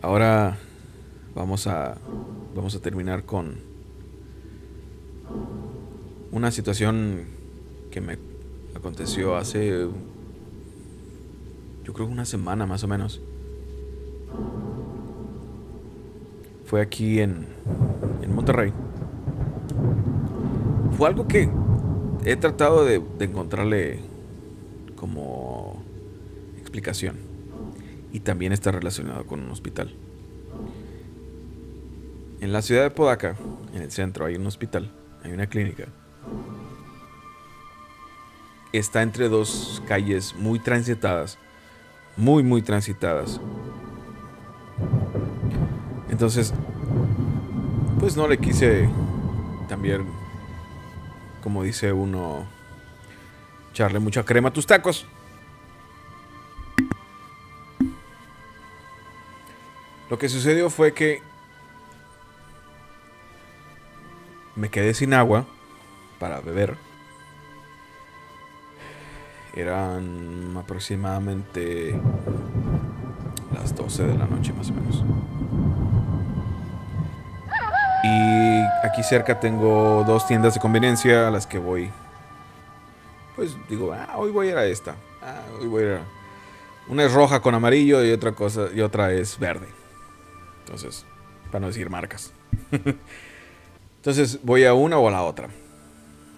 Ahora 0.00 0.56
vamos 1.34 1.66
a 1.66 1.98
vamos 2.54 2.74
a 2.74 2.80
terminar 2.80 3.24
con 3.24 3.58
una 6.32 6.50
situación 6.50 7.26
que 7.90 8.00
me 8.00 8.16
aconteció 8.74 9.36
hace 9.36 9.88
yo 11.84 11.92
creo 11.92 12.06
una 12.06 12.24
semana 12.24 12.64
más 12.64 12.82
o 12.82 12.88
menos. 12.88 13.20
Fue 16.68 16.82
aquí 16.82 17.20
en, 17.20 17.46
en 18.22 18.34
Monterrey. 18.34 18.72
Fue 20.96 21.08
algo 21.08 21.26
que 21.26 21.48
he 22.24 22.36
tratado 22.36 22.84
de, 22.84 23.02
de 23.18 23.24
encontrarle 23.24 24.00
como 24.94 25.82
explicación. 26.60 27.16
Y 28.12 28.20
también 28.20 28.52
está 28.52 28.70
relacionado 28.70 29.26
con 29.26 29.40
un 29.40 29.50
hospital. 29.50 29.94
En 32.40 32.52
la 32.52 32.60
ciudad 32.62 32.82
de 32.82 32.90
Podaca, 32.90 33.36
en 33.74 33.82
el 33.82 33.90
centro, 33.90 34.26
hay 34.26 34.36
un 34.36 34.46
hospital, 34.46 34.92
hay 35.24 35.32
una 35.32 35.46
clínica. 35.46 35.86
Está 38.72 39.02
entre 39.02 39.28
dos 39.28 39.82
calles 39.86 40.34
muy 40.36 40.58
transitadas 40.58 41.38
muy, 42.18 42.42
muy 42.42 42.62
transitadas. 42.62 43.40
Entonces, 46.18 46.52
pues 48.00 48.16
no 48.16 48.26
le 48.26 48.38
quise 48.38 48.88
también, 49.68 50.04
como 51.44 51.62
dice 51.62 51.92
uno, 51.92 52.44
echarle 53.70 54.00
mucha 54.00 54.24
crema 54.24 54.48
a 54.48 54.52
tus 54.52 54.66
tacos. 54.66 55.06
Lo 60.10 60.18
que 60.18 60.28
sucedió 60.28 60.70
fue 60.70 60.92
que 60.92 61.22
me 64.56 64.70
quedé 64.70 64.94
sin 64.94 65.14
agua 65.14 65.46
para 66.18 66.40
beber. 66.40 66.76
Eran 69.54 70.56
aproximadamente 70.56 71.96
las 73.54 73.72
12 73.76 74.04
de 74.04 74.18
la 74.18 74.26
noche 74.26 74.52
más 74.52 74.68
o 74.70 74.74
menos. 74.74 75.04
Y 78.08 78.86
aquí 78.86 79.02
cerca 79.02 79.38
tengo 79.38 80.04
dos 80.06 80.26
tiendas 80.26 80.54
de 80.54 80.60
conveniencia 80.60 81.28
a 81.28 81.30
las 81.30 81.46
que 81.46 81.58
voy. 81.58 81.90
Pues 83.36 83.56
digo, 83.68 83.92
ah, 83.92 84.14
hoy 84.16 84.30
voy 84.30 84.48
a 84.48 84.50
ir 84.50 84.56
a 84.56 84.64
esta. 84.64 84.96
Ah, 85.22 85.42
voy 85.64 85.84
a. 85.84 86.00
Una 86.88 87.04
es 87.04 87.12
roja 87.12 87.40
con 87.40 87.54
amarillo 87.54 88.02
y 88.02 88.10
otra 88.12 88.32
cosa 88.32 88.68
y 88.74 88.80
otra 88.80 89.12
es 89.12 89.38
verde. 89.38 89.66
Entonces, 90.60 91.04
para 91.50 91.60
no 91.60 91.66
decir 91.66 91.90
marcas. 91.90 92.32
Entonces, 93.96 94.40
voy 94.42 94.64
a 94.64 94.72
una 94.74 94.96
o 94.98 95.08
a 95.08 95.10
la 95.10 95.22
otra. 95.22 95.48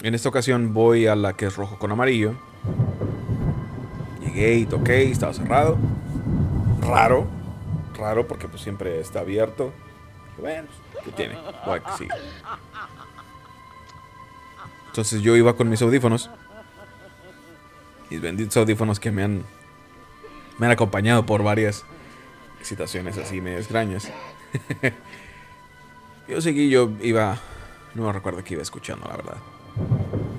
En 0.03 0.15
esta 0.15 0.29
ocasión 0.29 0.75
voy 0.75 1.07
a 1.07 1.15
la 1.15 1.35
que 1.35 1.47
es 1.47 1.57
rojo 1.57 1.79
con 1.79 1.93
amarillo 1.93 2.35
Llegué 4.21 4.55
y 4.57 4.67
toqué 4.67 5.11
estaba 5.11 5.33
cerrado. 5.33 5.79
Raro, 6.81 7.27
raro 7.97 8.27
porque 8.27 8.49
pues 8.49 8.63
siempre 8.63 9.01
está 9.01 9.21
abierto. 9.21 9.73
Bueno, 10.41 10.69
pues, 10.93 11.05
¿qué 11.05 11.13
tiene? 11.13 11.35
Que 11.35 11.93
sigue. 11.99 12.15
Entonces 14.87 15.23
yo 15.23 15.37
iba 15.37 15.55
con 15.57 15.69
mis 15.69 15.81
audífonos. 15.83 16.31
Mis 18.11 18.21
benditos 18.21 18.57
audífonos 18.57 18.99
que 18.99 19.11
me 19.11 19.23
han 19.23 19.45
me 20.61 20.67
han 20.67 20.73
acompañado 20.73 21.25
por 21.25 21.43
varias 21.43 21.85
situaciones 22.61 23.17
así 23.17 23.41
medio 23.41 23.59
extrañas. 23.59 24.13
yo 26.29 26.41
seguí, 26.43 26.69
yo 26.69 26.91
iba, 27.01 27.39
no 27.95 28.07
me 28.07 28.13
recuerdo 28.13 28.45
que 28.45 28.55
iba 28.55 28.63
escuchando, 28.63 29.09
la 29.09 29.17
verdad. 29.17 29.37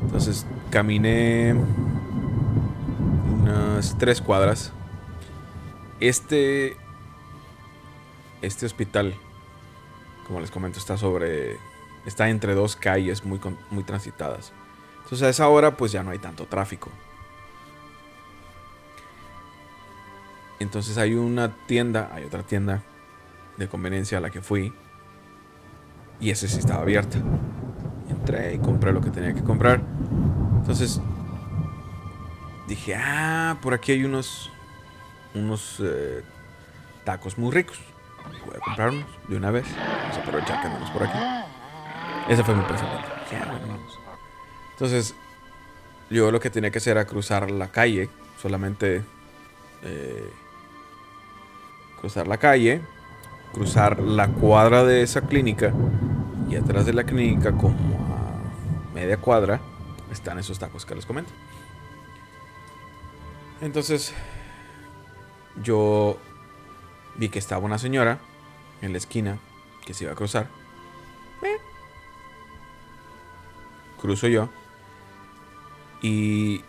Entonces 0.03 0.45
caminé 0.69 1.55
unas 3.41 3.97
tres 3.97 4.21
cuadras. 4.21 4.71
Este. 5.99 6.77
Este 8.43 8.65
hospital, 8.65 9.15
como 10.31 10.39
les 10.39 10.49
comento, 10.49 10.79
está 10.79 10.97
sobre. 10.97 11.57
Está 12.05 12.29
entre 12.29 12.55
dos 12.55 12.77
calles 12.77 13.25
muy, 13.25 13.37
muy 13.69 13.83
transitadas. 13.83 14.53
Entonces 15.03 15.23
a 15.23 15.29
esa 15.29 15.49
hora, 15.49 15.75
pues 15.75 15.91
ya 15.91 16.03
no 16.03 16.11
hay 16.11 16.19
tanto 16.19 16.45
tráfico. 16.45 16.89
Entonces 20.59 20.97
hay 20.97 21.15
una 21.15 21.53
tienda, 21.67 22.09
hay 22.13 22.23
otra 22.23 22.43
tienda 22.43 22.81
de 23.57 23.67
conveniencia 23.67 24.19
a 24.19 24.21
la 24.21 24.29
que 24.29 24.41
fui. 24.41 24.73
Y 26.21 26.29
ese 26.29 26.47
sí 26.47 26.59
estaba 26.59 26.83
abierta. 26.83 27.17
Entré 28.09 28.53
y 28.53 28.59
compré 28.59 28.93
lo 28.93 29.01
que 29.01 29.09
tenía 29.09 29.33
que 29.33 29.43
comprar. 29.43 29.81
Entonces 30.55 31.01
dije, 32.69 32.95
ah, 32.95 33.57
por 33.61 33.73
aquí 33.73 33.91
hay 33.91 34.05
unos, 34.05 34.49
unos 35.35 35.81
eh, 35.83 36.23
tacos 37.03 37.37
muy 37.37 37.51
ricos. 37.51 37.90
Voy 38.45 38.55
a 38.55 38.59
comprar 38.59 38.89
unos 38.89 39.05
de 39.27 39.37
una 39.37 39.51
vez. 39.51 39.65
Vamos 39.75 40.17
a 40.17 40.21
aprovechar 40.21 40.61
que 40.61 40.67
andamos 40.67 40.89
por 40.91 41.03
aquí. 41.03 41.19
Ese 42.29 42.43
fue 42.43 42.55
mi 42.55 42.63
pensamiento. 42.63 43.07
Entonces, 44.71 45.15
yo 46.09 46.31
lo 46.31 46.39
que 46.39 46.49
tenía 46.49 46.71
que 46.71 46.79
hacer 46.79 46.97
era 46.97 47.05
cruzar 47.05 47.51
la 47.51 47.71
calle. 47.71 48.09
Solamente 48.41 49.03
eh, 49.83 50.29
cruzar 51.99 52.27
la 52.27 52.37
calle, 52.37 52.81
cruzar 53.53 53.99
la 53.99 54.27
cuadra 54.27 54.83
de 54.83 55.03
esa 55.03 55.21
clínica. 55.21 55.71
Y 56.49 56.55
atrás 56.55 56.85
de 56.85 56.93
la 56.93 57.03
clínica, 57.03 57.51
como 57.51 57.95
a 58.07 58.93
media 58.93 59.17
cuadra, 59.17 59.61
están 60.11 60.39
esos 60.39 60.59
tacos 60.59 60.85
que 60.85 60.95
les 60.95 61.05
comento. 61.05 61.31
Entonces, 63.61 64.13
yo 65.61 66.17
vi 67.15 67.29
que 67.29 67.39
estaba 67.39 67.63
una 67.63 67.77
señora 67.77 68.19
en 68.81 68.91
la 68.91 68.97
esquina 68.97 69.37
que 69.85 69.93
se 69.93 70.05
iba 70.05 70.13
a 70.13 70.15
cruzar. 70.15 70.47
Cruzo 73.99 74.27
yo. 74.27 74.49
Y 76.01 76.63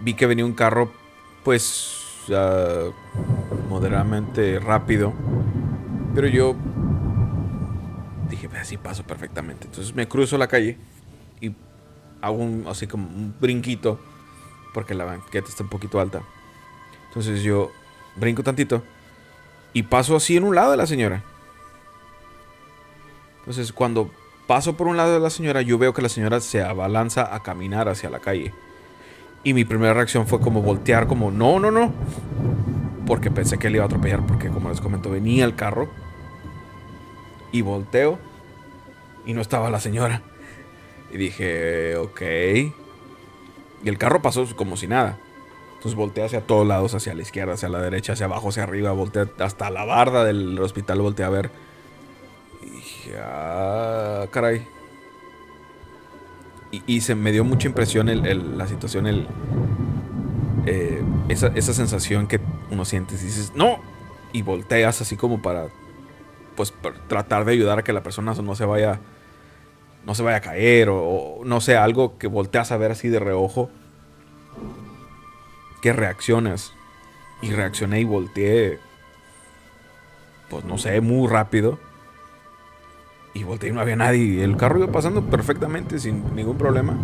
vi 0.00 0.14
que 0.14 0.26
venía 0.26 0.44
un 0.44 0.54
carro, 0.54 0.92
pues, 1.44 2.26
moderadamente 3.68 4.58
rápido. 4.58 5.12
Pero 6.14 6.26
yo 6.26 6.56
dije, 8.28 8.48
así 8.58 8.76
paso 8.76 9.04
perfectamente. 9.04 9.66
Entonces 9.66 9.94
me 9.94 10.08
cruzo 10.08 10.36
la 10.36 10.48
calle 10.48 10.78
y 11.40 11.54
hago 12.20 12.36
un, 12.36 12.64
así 12.68 12.86
como 12.86 13.06
un 13.08 13.34
brinquito 13.40 14.00
porque 14.74 14.94
la 14.94 15.04
banqueta 15.04 15.48
está 15.48 15.62
un 15.62 15.70
poquito 15.70 16.00
alta. 16.00 16.22
Entonces 17.08 17.42
yo 17.42 17.70
brinco 18.16 18.42
tantito 18.42 18.82
y 19.72 19.84
paso 19.84 20.16
así 20.16 20.36
en 20.36 20.44
un 20.44 20.54
lado 20.54 20.70
de 20.70 20.76
la 20.76 20.86
señora. 20.86 21.22
Entonces 23.40 23.72
cuando 23.72 24.10
paso 24.46 24.76
por 24.76 24.86
un 24.86 24.96
lado 24.96 25.14
de 25.14 25.20
la 25.20 25.30
señora, 25.30 25.62
yo 25.62 25.78
veo 25.78 25.94
que 25.94 26.02
la 26.02 26.08
señora 26.08 26.40
se 26.40 26.62
abalanza 26.62 27.34
a 27.34 27.42
caminar 27.42 27.88
hacia 27.88 28.10
la 28.10 28.20
calle. 28.20 28.52
Y 29.44 29.54
mi 29.54 29.64
primera 29.64 29.94
reacción 29.94 30.26
fue 30.26 30.40
como 30.40 30.62
voltear, 30.62 31.06
como 31.06 31.30
no, 31.30 31.58
no, 31.58 31.70
no. 31.70 31.92
Porque 33.06 33.30
pensé 33.30 33.58
que 33.58 33.70
le 33.70 33.76
iba 33.76 33.84
a 33.84 33.86
atropellar, 33.86 34.24
porque 34.26 34.48
como 34.48 34.68
les 34.68 34.80
comento, 34.80 35.10
venía 35.10 35.44
el 35.44 35.56
carro. 35.56 35.88
Y 37.50 37.62
volteo 37.62 38.18
y 39.26 39.34
no 39.34 39.40
estaba 39.40 39.70
la 39.70 39.80
señora. 39.80 40.22
Y 41.12 41.18
dije, 41.18 41.96
ok. 41.96 42.22
Y 43.84 43.88
el 43.88 43.98
carro 43.98 44.22
pasó 44.22 44.46
como 44.56 44.76
si 44.76 44.86
nada. 44.86 45.18
Entonces 45.82 45.98
volteé 45.98 46.22
hacia 46.22 46.40
todos 46.42 46.64
lados, 46.64 46.94
hacia 46.94 47.12
la 47.12 47.22
izquierda, 47.22 47.54
hacia 47.54 47.68
la 47.68 47.80
derecha, 47.80 48.12
hacia 48.12 48.26
abajo, 48.26 48.50
hacia 48.50 48.62
arriba, 48.62 48.92
volteé 48.92 49.26
hasta 49.40 49.68
la 49.68 49.84
barda 49.84 50.22
del 50.22 50.56
hospital, 50.60 51.00
volteé 51.00 51.24
a 51.24 51.28
ver. 51.28 51.50
Y 52.62 52.70
dije, 52.70 53.14
ah, 53.20 54.24
caray. 54.30 54.64
Y, 56.86 57.00
se 57.00 57.16
me 57.16 57.32
dio 57.32 57.42
mucha 57.42 57.66
impresión 57.66 58.08
la 58.56 58.68
situación, 58.68 59.08
el, 59.08 59.26
eh, 60.66 61.02
esa, 61.28 61.48
esa 61.48 61.74
sensación 61.74 62.28
que 62.28 62.38
uno 62.70 62.84
siente. 62.84 63.16
Y 63.16 63.18
dices, 63.18 63.50
no. 63.56 63.80
Y 64.32 64.42
volteas 64.42 65.00
así 65.00 65.16
como 65.16 65.42
para, 65.42 65.66
pues, 66.54 66.72
tratar 67.08 67.44
de 67.44 67.54
ayudar 67.54 67.80
a 67.80 67.82
que 67.82 67.92
la 67.92 68.04
persona 68.04 68.34
no 68.34 68.54
se 68.54 68.66
vaya, 68.66 69.00
no 70.06 70.14
se 70.14 70.22
vaya 70.22 70.36
a 70.36 70.42
caer 70.42 70.90
o, 70.90 71.02
o 71.02 71.44
no 71.44 71.60
sé, 71.60 71.76
algo 71.76 72.18
que 72.18 72.28
volteas 72.28 72.70
a 72.70 72.76
ver 72.76 72.92
así 72.92 73.08
de 73.08 73.18
reojo 73.18 73.68
que 75.82 75.92
reaccionas. 75.92 76.72
Y 77.42 77.50
reaccioné 77.50 78.00
y 78.00 78.04
volteé, 78.04 78.78
pues 80.48 80.64
no 80.64 80.78
sé, 80.78 81.00
muy 81.00 81.28
rápido. 81.28 81.78
Y 83.34 83.42
volteé 83.42 83.70
y 83.70 83.72
no 83.72 83.80
había 83.80 83.96
nadie. 83.96 84.44
El 84.44 84.56
carro 84.56 84.78
iba 84.78 84.92
pasando 84.92 85.22
perfectamente, 85.24 85.98
sin 85.98 86.34
ningún 86.36 86.56
problema. 86.56 86.94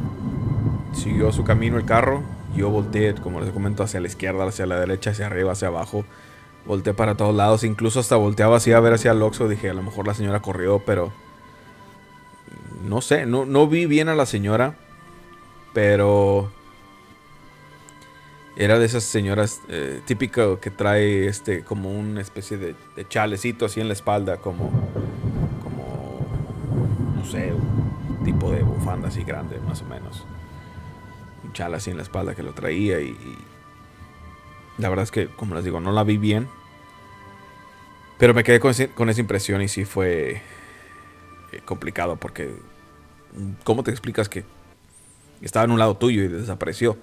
Siguió 0.92 1.32
su 1.32 1.42
camino 1.42 1.76
el 1.76 1.84
carro. 1.84 2.22
Yo 2.54 2.70
volteé, 2.70 3.14
como 3.14 3.40
les 3.40 3.50
comento, 3.50 3.82
hacia 3.82 4.00
la 4.00 4.06
izquierda, 4.06 4.46
hacia 4.46 4.66
la 4.66 4.78
derecha, 4.78 5.10
hacia 5.10 5.26
arriba, 5.26 5.52
hacia 5.52 5.68
abajo. 5.68 6.04
Volteé 6.66 6.94
para 6.94 7.16
todos 7.16 7.34
lados. 7.34 7.64
Incluso 7.64 7.98
hasta 7.98 8.14
volteaba 8.14 8.58
así 8.58 8.72
a 8.72 8.80
ver 8.80 8.92
hacia 8.92 9.10
el 9.10 9.22
Oxxo. 9.22 9.48
Dije, 9.48 9.70
a 9.70 9.74
lo 9.74 9.82
mejor 9.82 10.06
la 10.06 10.14
señora 10.14 10.40
corrió, 10.40 10.80
pero... 10.86 11.12
No 12.86 13.00
sé, 13.00 13.26
no, 13.26 13.44
no 13.44 13.66
vi 13.66 13.86
bien 13.86 14.08
a 14.08 14.14
la 14.14 14.26
señora. 14.26 14.76
Pero 15.72 16.52
era 18.58 18.76
de 18.80 18.86
esas 18.86 19.04
señoras 19.04 19.60
eh, 19.68 20.00
típico 20.04 20.58
que 20.58 20.72
trae 20.72 21.28
este 21.28 21.62
como 21.62 21.92
una 21.92 22.20
especie 22.20 22.58
de, 22.58 22.74
chalecito 23.08 23.64
así 23.64 23.80
en 23.80 23.86
la 23.86 23.92
espalda, 23.92 24.38
como, 24.38 24.72
no 27.14 27.24
sé, 27.24 27.52
un 27.52 28.24
tipo 28.24 28.50
de 28.50 28.64
bufanda 28.64 29.08
así 29.08 29.22
grande, 29.22 29.60
más 29.60 29.80
o 29.82 29.84
menos. 29.84 30.26
Un 31.44 31.52
chal 31.52 31.72
así 31.72 31.92
en 31.92 31.98
la 31.98 32.02
espalda 32.02 32.34
que 32.34 32.42
lo 32.42 32.52
traía 32.52 33.00
y, 33.00 33.16
la 34.76 34.88
verdad 34.88 35.04
es 35.04 35.12
que, 35.12 35.28
como 35.28 35.54
les 35.54 35.62
digo, 35.62 35.80
no 35.80 35.92
la 35.92 36.02
vi 36.02 36.18
bien. 36.18 36.48
Pero 38.18 38.34
me 38.34 38.42
quedé 38.42 38.58
con, 38.58 38.74
con 38.96 39.08
esa 39.08 39.20
impresión 39.20 39.62
y 39.62 39.68
sí 39.68 39.84
fue 39.84 40.42
eh, 41.52 41.60
complicado 41.64 42.16
porque, 42.16 42.56
¿cómo 43.62 43.84
te 43.84 43.92
explicas 43.92 44.28
que 44.28 44.44
estaba 45.42 45.64
en 45.64 45.70
un 45.70 45.78
lado 45.78 45.96
tuyo 45.96 46.24
y 46.24 46.28
desapareció? 46.28 46.98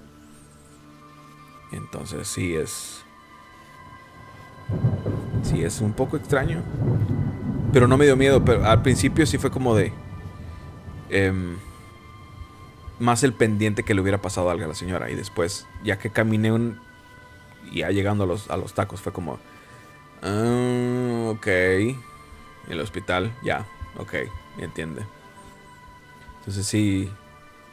Entonces 1.72 2.28
sí 2.28 2.54
es... 2.54 3.02
Sí 5.42 5.62
es 5.62 5.80
un 5.80 5.92
poco 5.92 6.16
extraño. 6.16 6.62
Pero 7.72 7.86
no 7.86 7.96
me 7.96 8.04
dio 8.04 8.16
miedo. 8.16 8.44
Pero 8.44 8.64
al 8.64 8.82
principio 8.82 9.26
sí 9.26 9.38
fue 9.38 9.50
como 9.50 9.74
de... 9.74 9.92
Em, 11.10 11.56
más 12.98 13.22
el 13.22 13.32
pendiente 13.32 13.82
que 13.82 13.94
le 13.94 14.00
hubiera 14.00 14.20
pasado 14.20 14.50
algo 14.50 14.64
a 14.64 14.68
la 14.68 14.74
señora. 14.74 15.10
Y 15.10 15.14
después, 15.14 15.66
ya 15.84 15.98
que 15.98 16.10
caminé 16.10 16.52
un... 16.52 16.80
Ya 17.72 17.90
llegando 17.90 18.24
a 18.24 18.26
los, 18.26 18.50
a 18.50 18.56
los 18.56 18.74
tacos, 18.74 19.00
fue 19.00 19.12
como... 19.12 19.38
Ah, 20.22 21.30
ok. 21.30 21.46
El 22.68 22.80
hospital, 22.80 23.32
ya. 23.42 23.66
Ok, 23.98 24.14
entiende. 24.58 25.06
Entonces 26.38 26.66
sí, 26.66 27.10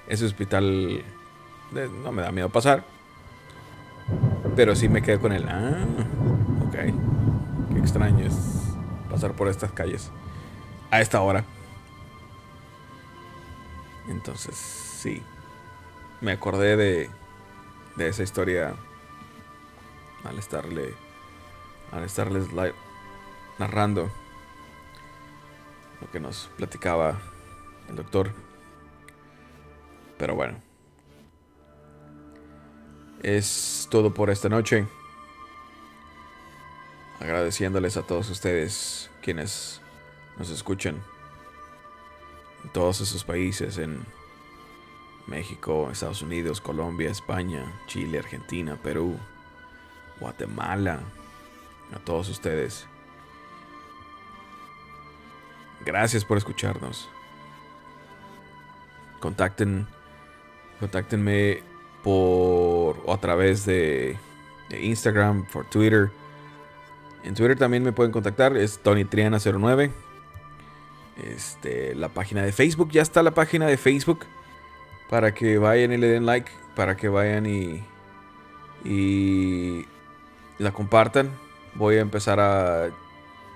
ese 0.08 0.26
hospital 0.26 1.04
eh, 1.76 1.90
no 2.04 2.12
me 2.12 2.22
da 2.22 2.32
miedo 2.32 2.50
pasar. 2.50 2.84
Pero 4.56 4.76
sí 4.76 4.90
me 4.90 5.02
quedé 5.02 5.20
con 5.20 5.32
el. 5.32 5.48
Ah, 5.50 5.86
ok. 6.68 6.76
Qué 7.74 7.80
extraño 7.80 8.26
es 8.26 8.34
pasar 9.10 9.34
por 9.34 9.48
estas 9.48 9.72
calles 9.72 10.12
a 10.92 11.02
esta 11.02 11.22
hora. 11.22 11.44
Entonces, 14.08 14.56
sí. 14.56 15.22
Me 16.22 16.32
acordé 16.32 16.78
de, 16.78 17.10
de 17.96 18.08
esa 18.08 18.24
historia 18.24 18.76
al 20.24 20.38
estarle. 20.38 20.94
Al 21.92 22.04
estarles 22.04 22.48
narrando 23.60 24.10
lo 26.02 26.12
que 26.12 26.20
nos 26.20 26.50
platicaba 26.58 27.20
el 27.90 27.96
doctor. 27.96 28.32
Pero 30.18 30.36
bueno 30.36 30.73
es 33.24 33.88
todo 33.90 34.14
por 34.14 34.30
esta 34.30 34.50
noche. 34.50 34.86
Agradeciéndoles 37.20 37.96
a 37.98 38.04
todos 38.04 38.30
ustedes 38.30 39.10
quienes 39.22 39.82
nos 40.38 40.50
escuchan 40.50 41.02
en 42.64 42.70
todos 42.72 43.02
esos 43.02 43.24
países, 43.24 43.78
en 43.78 44.06
México, 45.26 45.90
Estados 45.90 46.22
Unidos, 46.22 46.60
Colombia, 46.60 47.10
España, 47.10 47.82
Chile, 47.88 48.20
Argentina, 48.20 48.78
Perú, 48.82 49.18
Guatemala, 50.20 51.00
a 51.94 52.00
todos 52.00 52.30
ustedes. 52.30 52.86
Gracias 55.86 56.26
por 56.26 56.38
escucharnos. 56.38 57.10
Contacten, 59.20 59.88
contáctenme 60.80 61.64
por 62.04 63.02
o 63.06 63.14
a 63.14 63.18
través 63.20 63.66
de, 63.66 64.18
Instagram, 64.70 65.46
por 65.46 65.66
Twitter. 65.66 66.12
En 67.24 67.36
Twitter 67.36 67.58
también 67.58 67.84
me 67.84 67.92
pueden 67.92 68.12
contactar, 68.12 68.58
es 68.58 68.80
Tony 68.80 69.06
Triana 69.06 69.38
09. 69.40 69.92
Este, 71.24 71.96
la 71.96 72.10
página 72.10 72.42
de 72.44 72.52
Facebook, 72.52 72.92
ya 72.92 73.02
está 73.02 73.24
la 73.24 73.32
página 73.32 73.68
de 73.68 73.78
Facebook 73.78 74.26
para 75.10 75.34
que 75.34 75.58
vayan 75.58 75.94
y 75.94 75.98
le 75.98 76.08
den 76.08 76.26
like, 76.26 76.52
para 76.76 76.98
que 76.98 77.08
vayan 77.08 77.46
y 77.46 77.84
y 78.84 79.86
la 80.58 80.72
compartan. 80.72 81.32
Voy 81.76 81.96
a 81.96 82.02
empezar 82.02 82.40
a 82.40 82.90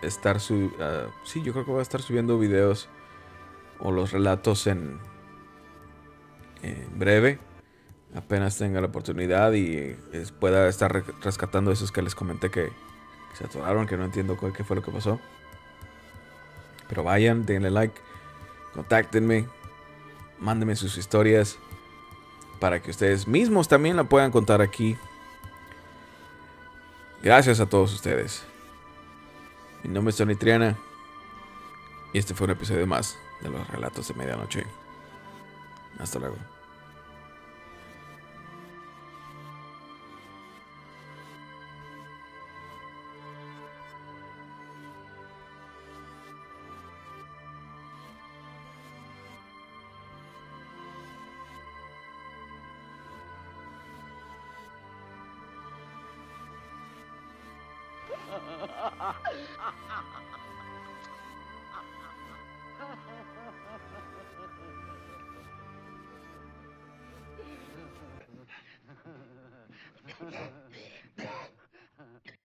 estar 0.01 0.39
su 0.39 0.71
sí, 1.23 1.41
yo 1.41 1.53
creo 1.53 1.65
que 1.65 1.71
voy 1.71 1.79
a 1.79 1.83
estar 1.83 2.01
subiendo 2.01 2.38
videos 2.39 2.88
o 3.79 3.91
los 3.91 4.12
relatos 4.12 4.67
en 4.67 4.99
en 6.62 6.88
breve 6.97 7.39
apenas 8.15 8.58
tenga 8.58 8.82
la 8.82 8.88
oportunidad 8.88 9.54
y 9.54 9.96
pueda 10.39 10.67
estar 10.67 11.04
rescatando 11.22 11.72
esos 11.72 11.91
que 11.91 12.02
les 12.02 12.15
comenté 12.15 12.50
que, 12.50 12.72
se 13.34 13.46
atoraron, 13.46 13.86
que 13.86 13.98
no 13.98 14.06
entiendo 14.06 14.38
qué 14.54 14.63
fue 14.63 14.76
lo 14.76 14.82
que 14.82 14.91
pasó. 14.91 15.20
Pero 16.88 17.04
vayan, 17.04 17.46
denle 17.46 17.70
like, 17.70 18.00
contáctenme, 18.74 19.48
mándenme 20.39 20.76
sus 20.76 20.98
historias 20.98 21.60
para 22.60 22.82
que 22.82 22.91
ustedes 22.91 23.28
mismos 23.28 23.67
también 23.67 23.96
la 23.96 24.06
puedan 24.06 24.32
contar 24.32 24.62
aquí. 24.62 24.98
Gracias 27.22 27.60
a 27.60 27.65
todos 27.67 27.93
ustedes. 27.93 28.43
Mi 29.84 29.93
nombre 29.93 30.12
es 30.12 30.17
Tony 30.17 30.36
Triana 30.36 30.78
y 32.13 32.17
este 32.17 32.34
fue 32.34 32.46
un 32.46 32.52
episodio 32.52 32.88
más 32.88 33.17
de 33.41 33.50
los 33.50 33.67
relatos 33.67 34.08
de 34.08 34.13
medianoche. 34.15 34.65
Hasta 36.00 36.20
luego. 36.20 36.57